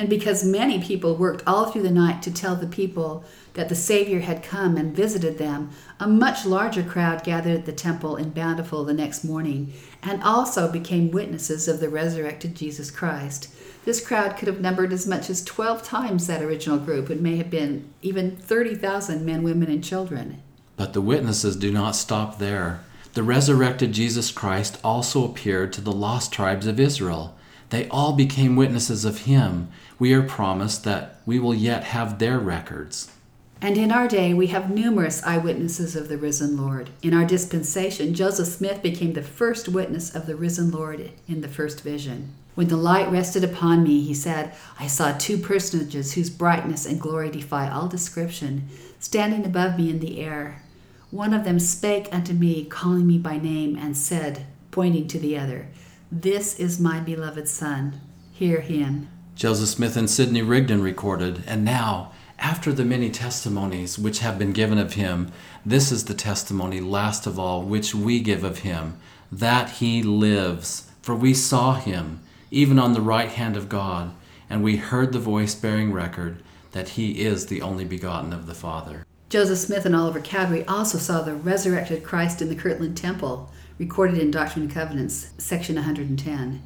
And 0.00 0.08
because 0.08 0.42
many 0.42 0.82
people 0.82 1.14
worked 1.14 1.42
all 1.46 1.66
through 1.66 1.82
the 1.82 1.90
night 1.90 2.22
to 2.22 2.32
tell 2.32 2.56
the 2.56 2.66
people 2.66 3.22
that 3.52 3.68
the 3.68 3.74
Savior 3.74 4.20
had 4.20 4.42
come 4.42 4.78
and 4.78 4.96
visited 4.96 5.36
them, 5.36 5.72
a 6.00 6.08
much 6.08 6.46
larger 6.46 6.82
crowd 6.82 7.22
gathered 7.22 7.52
at 7.52 7.66
the 7.66 7.72
temple 7.72 8.16
in 8.16 8.30
Bountiful 8.30 8.82
the 8.82 8.94
next 8.94 9.24
morning 9.24 9.74
and 10.02 10.22
also 10.22 10.72
became 10.72 11.10
witnesses 11.10 11.68
of 11.68 11.80
the 11.80 11.90
resurrected 11.90 12.54
Jesus 12.54 12.90
Christ. 12.90 13.54
This 13.84 14.00
crowd 14.02 14.38
could 14.38 14.48
have 14.48 14.62
numbered 14.62 14.94
as 14.94 15.06
much 15.06 15.28
as 15.28 15.44
12 15.44 15.82
times 15.82 16.26
that 16.26 16.42
original 16.42 16.78
group. 16.78 17.10
It 17.10 17.20
may 17.20 17.36
have 17.36 17.50
been 17.50 17.92
even 18.00 18.36
30,000 18.36 19.22
men, 19.26 19.42
women, 19.42 19.70
and 19.70 19.84
children. 19.84 20.42
But 20.78 20.94
the 20.94 21.02
witnesses 21.02 21.56
do 21.56 21.70
not 21.70 21.94
stop 21.94 22.38
there. 22.38 22.80
The 23.12 23.22
resurrected 23.22 23.92
Jesus 23.92 24.30
Christ 24.30 24.80
also 24.82 25.26
appeared 25.26 25.74
to 25.74 25.82
the 25.82 25.92
lost 25.92 26.32
tribes 26.32 26.66
of 26.66 26.80
Israel. 26.80 27.36
They 27.70 27.88
all 27.88 28.12
became 28.12 28.56
witnesses 28.56 29.04
of 29.04 29.20
him. 29.26 29.68
We 30.00 30.14
are 30.14 30.22
promised 30.22 30.82
that 30.84 31.20
we 31.26 31.38
will 31.38 31.54
yet 31.54 31.84
have 31.84 32.18
their 32.18 32.38
records. 32.38 33.12
And 33.60 33.76
in 33.76 33.92
our 33.92 34.08
day, 34.08 34.32
we 34.32 34.46
have 34.46 34.70
numerous 34.70 35.22
eyewitnesses 35.22 35.94
of 35.94 36.08
the 36.08 36.16
risen 36.16 36.56
Lord. 36.56 36.88
In 37.02 37.12
our 37.12 37.26
dispensation, 37.26 38.14
Joseph 38.14 38.48
Smith 38.48 38.82
became 38.82 39.12
the 39.12 39.22
first 39.22 39.68
witness 39.68 40.14
of 40.14 40.24
the 40.24 40.36
risen 40.36 40.70
Lord 40.70 41.10
in 41.28 41.42
the 41.42 41.48
first 41.48 41.82
vision. 41.82 42.34
When 42.54 42.68
the 42.68 42.78
light 42.78 43.10
rested 43.10 43.44
upon 43.44 43.82
me, 43.82 44.00
he 44.00 44.14
said, 44.14 44.54
I 44.78 44.86
saw 44.86 45.12
two 45.12 45.36
personages 45.36 46.14
whose 46.14 46.30
brightness 46.30 46.86
and 46.86 46.98
glory 46.98 47.30
defy 47.30 47.68
all 47.68 47.86
description, 47.86 48.70
standing 48.98 49.44
above 49.44 49.76
me 49.76 49.90
in 49.90 50.00
the 50.00 50.20
air. 50.20 50.62
One 51.10 51.34
of 51.34 51.44
them 51.44 51.58
spake 51.58 52.08
unto 52.10 52.32
me, 52.32 52.64
calling 52.64 53.06
me 53.06 53.18
by 53.18 53.36
name, 53.36 53.76
and 53.76 53.94
said, 53.94 54.46
pointing 54.70 55.08
to 55.08 55.18
the 55.18 55.36
other, 55.36 55.68
This 56.10 56.58
is 56.58 56.80
my 56.80 57.00
beloved 57.00 57.48
Son. 57.48 58.00
Hear 58.32 58.62
him. 58.62 59.10
Joseph 59.40 59.70
Smith 59.70 59.96
and 59.96 60.10
Sidney 60.10 60.42
Rigdon 60.42 60.82
recorded, 60.82 61.42
and 61.46 61.64
now, 61.64 62.12
after 62.38 62.74
the 62.74 62.84
many 62.84 63.08
testimonies 63.08 63.98
which 63.98 64.18
have 64.18 64.38
been 64.38 64.52
given 64.52 64.76
of 64.76 64.92
him, 64.92 65.32
this 65.64 65.90
is 65.90 66.04
the 66.04 66.12
testimony 66.12 66.78
last 66.78 67.26
of 67.26 67.38
all 67.38 67.62
which 67.62 67.94
we 67.94 68.20
give 68.20 68.44
of 68.44 68.58
him, 68.58 68.98
that 69.32 69.70
he 69.70 70.02
lives. 70.02 70.90
For 71.00 71.14
we 71.14 71.32
saw 71.32 71.76
him, 71.76 72.20
even 72.50 72.78
on 72.78 72.92
the 72.92 73.00
right 73.00 73.30
hand 73.30 73.56
of 73.56 73.70
God, 73.70 74.12
and 74.50 74.62
we 74.62 74.76
heard 74.76 75.14
the 75.14 75.18
voice 75.18 75.54
bearing 75.54 75.90
record 75.90 76.42
that 76.72 76.90
he 76.90 77.22
is 77.22 77.46
the 77.46 77.62
only 77.62 77.86
begotten 77.86 78.34
of 78.34 78.46
the 78.46 78.54
Father. 78.54 79.06
Joseph 79.30 79.56
Smith 79.56 79.86
and 79.86 79.96
Oliver 79.96 80.20
Cowdery 80.20 80.66
also 80.66 80.98
saw 80.98 81.22
the 81.22 81.32
resurrected 81.32 82.04
Christ 82.04 82.42
in 82.42 82.50
the 82.50 82.54
Kirtland 82.54 82.98
Temple, 82.98 83.50
recorded 83.78 84.18
in 84.18 84.30
Doctrine 84.30 84.66
and 84.66 84.74
Covenants, 84.74 85.30
section 85.38 85.76
110. 85.76 86.62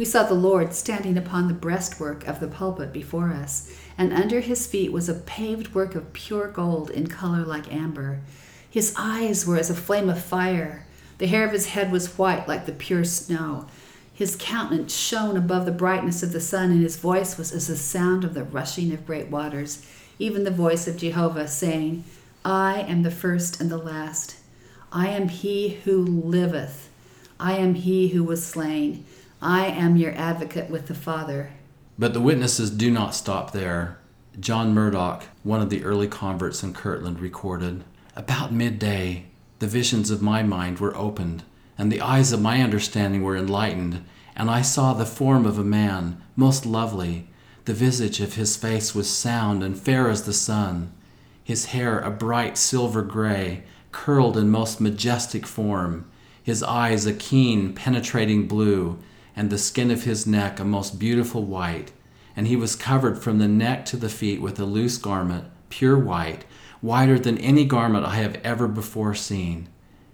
We 0.00 0.06
saw 0.06 0.22
the 0.22 0.32
Lord 0.32 0.72
standing 0.72 1.18
upon 1.18 1.46
the 1.46 1.52
breastwork 1.52 2.26
of 2.26 2.40
the 2.40 2.48
pulpit 2.48 2.90
before 2.90 3.34
us, 3.34 3.70
and 3.98 4.14
under 4.14 4.40
his 4.40 4.66
feet 4.66 4.92
was 4.92 5.10
a 5.10 5.14
paved 5.14 5.74
work 5.74 5.94
of 5.94 6.14
pure 6.14 6.48
gold 6.48 6.88
in 6.88 7.06
color 7.06 7.44
like 7.44 7.70
amber. 7.70 8.20
His 8.70 8.94
eyes 8.96 9.46
were 9.46 9.58
as 9.58 9.68
a 9.68 9.74
flame 9.74 10.08
of 10.08 10.24
fire. 10.24 10.86
The 11.18 11.26
hair 11.26 11.44
of 11.44 11.52
his 11.52 11.66
head 11.66 11.92
was 11.92 12.16
white 12.16 12.48
like 12.48 12.64
the 12.64 12.72
pure 12.72 13.04
snow. 13.04 13.66
His 14.14 14.38
countenance 14.40 14.96
shone 14.96 15.36
above 15.36 15.66
the 15.66 15.70
brightness 15.70 16.22
of 16.22 16.32
the 16.32 16.40
sun, 16.40 16.70
and 16.70 16.82
his 16.82 16.96
voice 16.96 17.36
was 17.36 17.52
as 17.52 17.66
the 17.66 17.76
sound 17.76 18.24
of 18.24 18.32
the 18.32 18.44
rushing 18.44 18.94
of 18.94 19.06
great 19.06 19.28
waters, 19.28 19.84
even 20.18 20.44
the 20.44 20.50
voice 20.50 20.88
of 20.88 20.96
Jehovah, 20.96 21.46
saying, 21.46 22.04
I 22.42 22.86
am 22.88 23.02
the 23.02 23.10
first 23.10 23.60
and 23.60 23.70
the 23.70 23.76
last. 23.76 24.36
I 24.90 25.08
am 25.08 25.28
he 25.28 25.80
who 25.84 25.98
liveth. 26.00 26.88
I 27.38 27.58
am 27.58 27.74
he 27.74 28.08
who 28.08 28.24
was 28.24 28.46
slain. 28.46 29.04
I 29.42 29.68
am 29.68 29.96
your 29.96 30.12
advocate 30.12 30.68
with 30.68 30.86
the 30.86 30.94
Father. 30.94 31.52
But 31.98 32.12
the 32.12 32.20
witnesses 32.20 32.70
do 32.70 32.90
not 32.90 33.14
stop 33.14 33.52
there. 33.52 33.96
John 34.38 34.74
Murdock, 34.74 35.24
one 35.42 35.62
of 35.62 35.70
the 35.70 35.82
early 35.82 36.08
converts 36.08 36.62
in 36.62 36.74
Kirtland, 36.74 37.20
recorded 37.20 37.84
About 38.14 38.52
midday, 38.52 39.30
the 39.58 39.66
visions 39.66 40.10
of 40.10 40.20
my 40.20 40.42
mind 40.42 40.78
were 40.78 40.94
opened, 40.94 41.42
and 41.78 41.90
the 41.90 42.02
eyes 42.02 42.32
of 42.32 42.42
my 42.42 42.60
understanding 42.60 43.22
were 43.22 43.36
enlightened, 43.36 44.04
and 44.36 44.50
I 44.50 44.60
saw 44.60 44.92
the 44.92 45.06
form 45.06 45.46
of 45.46 45.58
a 45.58 45.64
man, 45.64 46.20
most 46.36 46.66
lovely. 46.66 47.26
The 47.64 47.72
visage 47.72 48.20
of 48.20 48.34
his 48.34 48.58
face 48.58 48.94
was 48.94 49.08
sound 49.08 49.62
and 49.62 49.78
fair 49.78 50.10
as 50.10 50.24
the 50.24 50.34
sun, 50.34 50.92
his 51.42 51.66
hair 51.66 51.98
a 52.00 52.10
bright 52.10 52.58
silver 52.58 53.00
gray, 53.00 53.62
curled 53.90 54.36
in 54.36 54.50
most 54.50 54.82
majestic 54.82 55.46
form, 55.46 56.04
his 56.42 56.62
eyes 56.62 57.06
a 57.06 57.14
keen, 57.14 57.72
penetrating 57.72 58.46
blue 58.46 58.98
and 59.40 59.48
the 59.48 59.56
skin 59.56 59.90
of 59.90 60.04
his 60.04 60.26
neck 60.26 60.60
a 60.60 60.64
most 60.66 60.98
beautiful 60.98 61.42
white. 61.42 61.92
And 62.36 62.46
he 62.46 62.56
was 62.56 62.76
covered 62.76 63.22
from 63.22 63.38
the 63.38 63.48
neck 63.48 63.86
to 63.86 63.96
the 63.96 64.10
feet 64.10 64.42
with 64.42 64.60
a 64.60 64.66
loose 64.66 64.98
garment, 64.98 65.46
pure 65.70 65.98
white, 65.98 66.44
whiter 66.82 67.18
than 67.18 67.38
any 67.38 67.64
garment 67.64 68.04
I 68.04 68.16
have 68.16 68.38
ever 68.44 68.68
before 68.68 69.14
seen. 69.14 69.70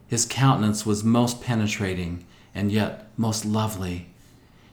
His 0.06 0.26
countenance 0.26 0.86
was 0.86 1.02
most 1.02 1.42
penetrating, 1.42 2.24
and 2.54 2.70
yet 2.70 3.08
most 3.16 3.44
lovely. 3.44 4.10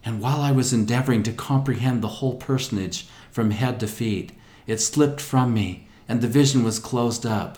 And 0.06 0.22
while 0.22 0.42
I 0.42 0.52
was 0.52 0.72
endeavoring 0.72 1.24
to 1.24 1.34
comprehend 1.34 2.04
the 2.04 2.20
whole 2.20 2.36
personage 2.36 3.08
from 3.32 3.50
head 3.50 3.80
to 3.80 3.88
feet, 3.88 4.34
it 4.68 4.78
slipped 4.78 5.20
from 5.20 5.56
me, 5.56 5.88
and 6.08 6.22
the 6.22 6.28
vision 6.28 6.63
was 6.63 6.78
closed 6.78 7.26
up. 7.26 7.58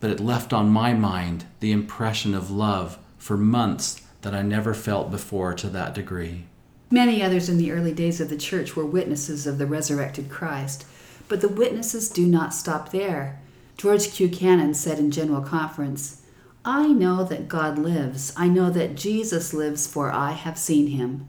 But 0.00 0.08
it 0.08 0.20
left 0.20 0.54
on 0.54 0.70
my 0.70 0.94
mind 0.94 1.44
the 1.60 1.72
impression 1.72 2.34
of 2.34 2.50
love 2.50 2.98
for 3.18 3.36
months 3.36 4.00
that 4.26 4.34
I 4.34 4.42
never 4.42 4.74
felt 4.74 5.12
before 5.12 5.54
to 5.54 5.68
that 5.68 5.94
degree. 5.94 6.46
Many 6.90 7.22
others 7.22 7.48
in 7.48 7.58
the 7.58 7.70
early 7.70 7.92
days 7.92 8.20
of 8.20 8.28
the 8.28 8.36
church 8.36 8.74
were 8.74 8.84
witnesses 8.84 9.46
of 9.46 9.56
the 9.56 9.68
resurrected 9.68 10.28
Christ, 10.30 10.84
but 11.28 11.40
the 11.40 11.48
witnesses 11.48 12.08
do 12.08 12.26
not 12.26 12.52
stop 12.52 12.90
there. 12.90 13.40
George 13.76 14.10
Q. 14.10 14.28
Cannon 14.28 14.74
said 14.74 14.98
in 14.98 15.12
General 15.12 15.42
Conference, 15.42 16.22
I 16.64 16.88
know 16.88 17.22
that 17.22 17.46
God 17.46 17.78
lives. 17.78 18.32
I 18.36 18.48
know 18.48 18.68
that 18.68 18.96
Jesus 18.96 19.54
lives, 19.54 19.86
for 19.86 20.10
I 20.10 20.32
have 20.32 20.58
seen 20.58 20.88
him. 20.88 21.28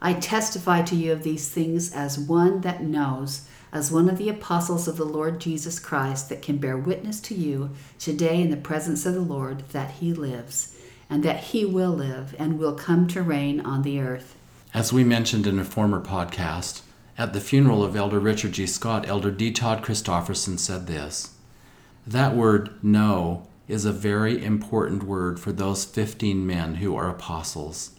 I 0.00 0.14
testify 0.14 0.80
to 0.84 0.96
you 0.96 1.12
of 1.12 1.24
these 1.24 1.50
things 1.50 1.92
as 1.92 2.18
one 2.18 2.62
that 2.62 2.82
knows, 2.82 3.46
as 3.72 3.92
one 3.92 4.08
of 4.08 4.16
the 4.16 4.30
apostles 4.30 4.88
of 4.88 4.96
the 4.96 5.04
Lord 5.04 5.38
Jesus 5.38 5.78
Christ, 5.78 6.30
that 6.30 6.40
can 6.40 6.56
bear 6.56 6.78
witness 6.78 7.20
to 7.20 7.34
you 7.34 7.72
today 7.98 8.40
in 8.40 8.48
the 8.48 8.56
presence 8.56 9.04
of 9.04 9.12
the 9.12 9.20
Lord 9.20 9.68
that 9.68 9.90
he 9.90 10.14
lives 10.14 10.74
and 11.10 11.22
that 11.22 11.44
he 11.44 11.64
will 11.64 11.92
live 11.92 12.34
and 12.38 12.58
will 12.58 12.74
come 12.74 13.06
to 13.08 13.22
reign 13.22 13.60
on 13.60 13.82
the 13.82 14.00
earth. 14.00 14.36
As 14.74 14.92
we 14.92 15.04
mentioned 15.04 15.46
in 15.46 15.58
a 15.58 15.64
former 15.64 16.00
podcast, 16.00 16.82
at 17.16 17.32
the 17.32 17.40
funeral 17.40 17.82
of 17.82 17.96
Elder 17.96 18.20
Richard 18.20 18.52
G. 18.52 18.66
Scott, 18.66 19.08
Elder 19.08 19.30
D. 19.30 19.50
Todd 19.50 19.82
Christofferson 19.82 20.58
said 20.58 20.86
this 20.86 21.34
That 22.06 22.36
word, 22.36 22.82
know, 22.84 23.48
is 23.66 23.84
a 23.84 23.92
very 23.92 24.42
important 24.42 25.02
word 25.02 25.40
for 25.40 25.52
those 25.52 25.84
15 25.84 26.46
men 26.46 26.76
who 26.76 26.94
are 26.94 27.08
apostles. 27.08 27.90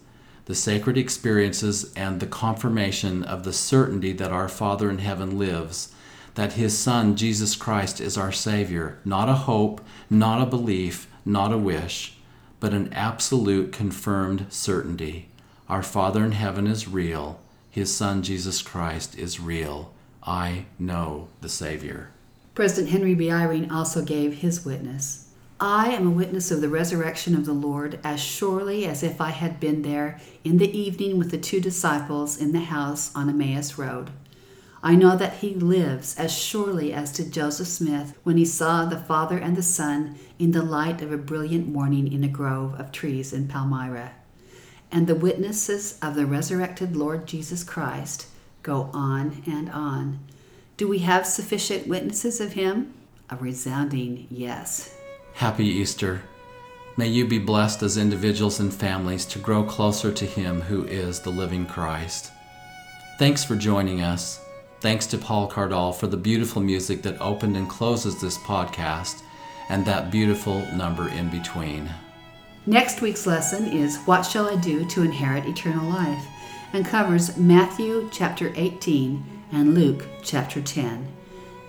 The 0.46 0.56
sacred 0.56 0.98
experiences 0.98 1.94
and 1.96 2.20
the 2.20 2.28
confirmation 2.28 3.24
of 3.24 3.44
the 3.44 3.54
certainty 3.54 4.14
that 4.14 4.32
our 4.32 4.50
Father 4.50 4.90
in 4.90 5.00
heaven 5.00 5.38
lives, 5.38 5.94
that 6.36 6.54
his 6.54 6.78
Son, 6.78 7.16
Jesus 7.16 7.56
Christ, 7.56 8.00
is 8.00 8.18
our 8.18 8.32
Savior, 8.32 9.00
not 9.04 9.30
a 9.30 9.34
hope, 9.34 9.82
not 10.10 10.42
a 10.42 10.46
belief, 10.50 11.08
not 11.26 11.52
a 11.52 11.58
wish 11.58 12.19
but 12.60 12.74
an 12.74 12.92
absolute 12.94 13.72
confirmed 13.72 14.46
certainty. 14.50 15.30
Our 15.68 15.84
Father 15.84 16.24
in 16.24 16.34
heaven 16.34 16.68
is 16.68 16.88
real. 16.88 17.40
His 17.70 17.96
Son, 17.96 18.24
Jesus 18.24 18.62
Christ, 18.62 19.18
is 19.18 19.40
real. 19.40 19.94
I 20.24 20.66
know 20.78 21.30
the 21.42 21.50
Savior. 21.50 22.10
President 22.56 22.92
Henry 22.92 23.16
B. 23.16 23.28
Eyring 23.28 23.72
also 23.72 24.04
gave 24.04 24.40
his 24.40 24.66
witness. 24.66 25.30
I 25.62 25.92
am 25.92 26.08
a 26.08 26.12
witness 26.12 26.52
of 26.52 26.62
the 26.62 26.70
resurrection 26.70 27.36
of 27.36 27.46
the 27.46 27.54
Lord 27.54 28.00
as 28.04 28.20
surely 28.20 28.86
as 28.86 29.04
if 29.04 29.20
I 29.20 29.30
had 29.30 29.60
been 29.60 29.82
there 29.82 30.20
in 30.44 30.58
the 30.58 30.78
evening 30.78 31.18
with 31.18 31.32
the 31.32 31.38
two 31.38 31.60
disciples 31.60 32.38
in 32.38 32.52
the 32.54 32.62
house 32.62 33.14
on 33.14 33.30
Emmaus 33.30 33.78
Road. 33.78 34.10
I 34.82 34.96
know 34.96 35.18
that 35.18 35.38
he 35.38 35.54
lives 35.56 36.16
as 36.18 36.32
surely 36.32 36.94
as 36.94 37.12
did 37.12 37.34
Joseph 37.34 37.68
Smith 37.68 38.18
when 38.24 38.38
he 38.38 38.46
saw 38.46 38.86
the 38.86 38.98
Father 38.98 39.38
and 39.38 39.58
the 39.58 39.64
Son 39.64 40.18
in 40.38 40.52
the 40.52 40.62
light 40.62 41.02
of 41.02 41.12
a 41.12 41.18
brilliant 41.18 41.68
morning 41.68 42.12
in 42.12 42.24
a 42.24 42.30
grove 42.30 42.80
of 42.80 42.92
trees 42.92 43.34
in 43.34 43.50
Palmyra. 43.50 44.14
And 44.92 45.06
the 45.06 45.16
witnesses 45.16 46.00
of 46.02 46.16
the 46.16 46.26
resurrected 46.26 46.96
Lord 46.96 47.28
Jesus 47.28 47.64
Christ 47.64 48.28
go 48.64 48.90
on 48.94 49.44
and 49.46 49.70
on. 49.70 50.20
Do 50.78 50.88
we 50.88 51.00
have 51.00 51.28
sufficient 51.28 51.88
witnesses 51.88 52.40
of 52.40 52.54
him? 52.54 52.94
A 53.30 53.36
resounding 53.36 54.28
yes. 54.32 54.96
Happy 55.34 55.66
Easter. 55.66 56.22
May 56.96 57.08
you 57.08 57.28
be 57.28 57.38
blessed 57.38 57.84
as 57.84 57.98
individuals 57.98 58.60
and 58.60 58.74
families 58.74 59.26
to 59.26 59.40
grow 59.40 59.64
closer 59.64 60.12
to 60.12 60.26
him 60.26 60.62
who 60.62 60.86
is 60.86 61.20
the 61.20 61.30
living 61.30 61.66
Christ. 61.66 62.32
Thanks 63.18 63.44
for 63.44 63.56
joining 63.56 64.02
us. 64.02 64.40
Thanks 64.82 65.06
to 65.08 65.18
Paul 65.18 65.50
Cardall 65.50 65.94
for 65.94 66.08
the 66.08 66.18
beautiful 66.18 66.62
music 66.62 67.02
that 67.02 67.20
opened 67.22 67.58
and 67.58 67.70
closes 67.70 68.20
this 68.22 68.38
podcast 68.38 69.22
and 69.70 69.86
that 69.86 70.10
beautiful 70.12 70.66
number 70.74 71.10
in 71.10 71.30
between. 71.30 71.90
Next 72.66 73.02
week's 73.02 73.26
lesson 73.26 73.66
is 73.66 73.98
What 74.06 74.24
Shall 74.24 74.50
I 74.50 74.56
Do 74.56 74.86
to 74.86 75.04
Inherit 75.04 75.46
Eternal 75.46 75.90
Life? 75.90 76.26
and 76.74 76.86
covers 76.86 77.36
Matthew 77.38 78.10
chapter 78.12 78.54
18 78.56 79.24
and 79.52 79.74
Luke 79.74 80.06
chapter 80.24 80.62
10. 80.62 81.08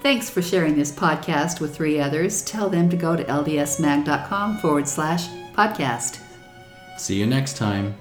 Thanks 0.03 0.31
for 0.31 0.43
sharing 0.43 0.77
this 0.77 0.93
podcast 0.93 1.61
with 1.61 1.75
three 1.75 2.01
others. 2.01 2.43
Tell 2.43 2.69
them 2.69 2.89
to 2.91 2.97
go 2.97 3.17
to 3.17 3.25
ldsmag.com 3.25 4.59
forward 4.59 4.89
slash 4.89 5.29
podcast. 5.55 6.21
See 6.99 7.19
you 7.19 7.27
next 7.27 7.57
time. 7.57 7.95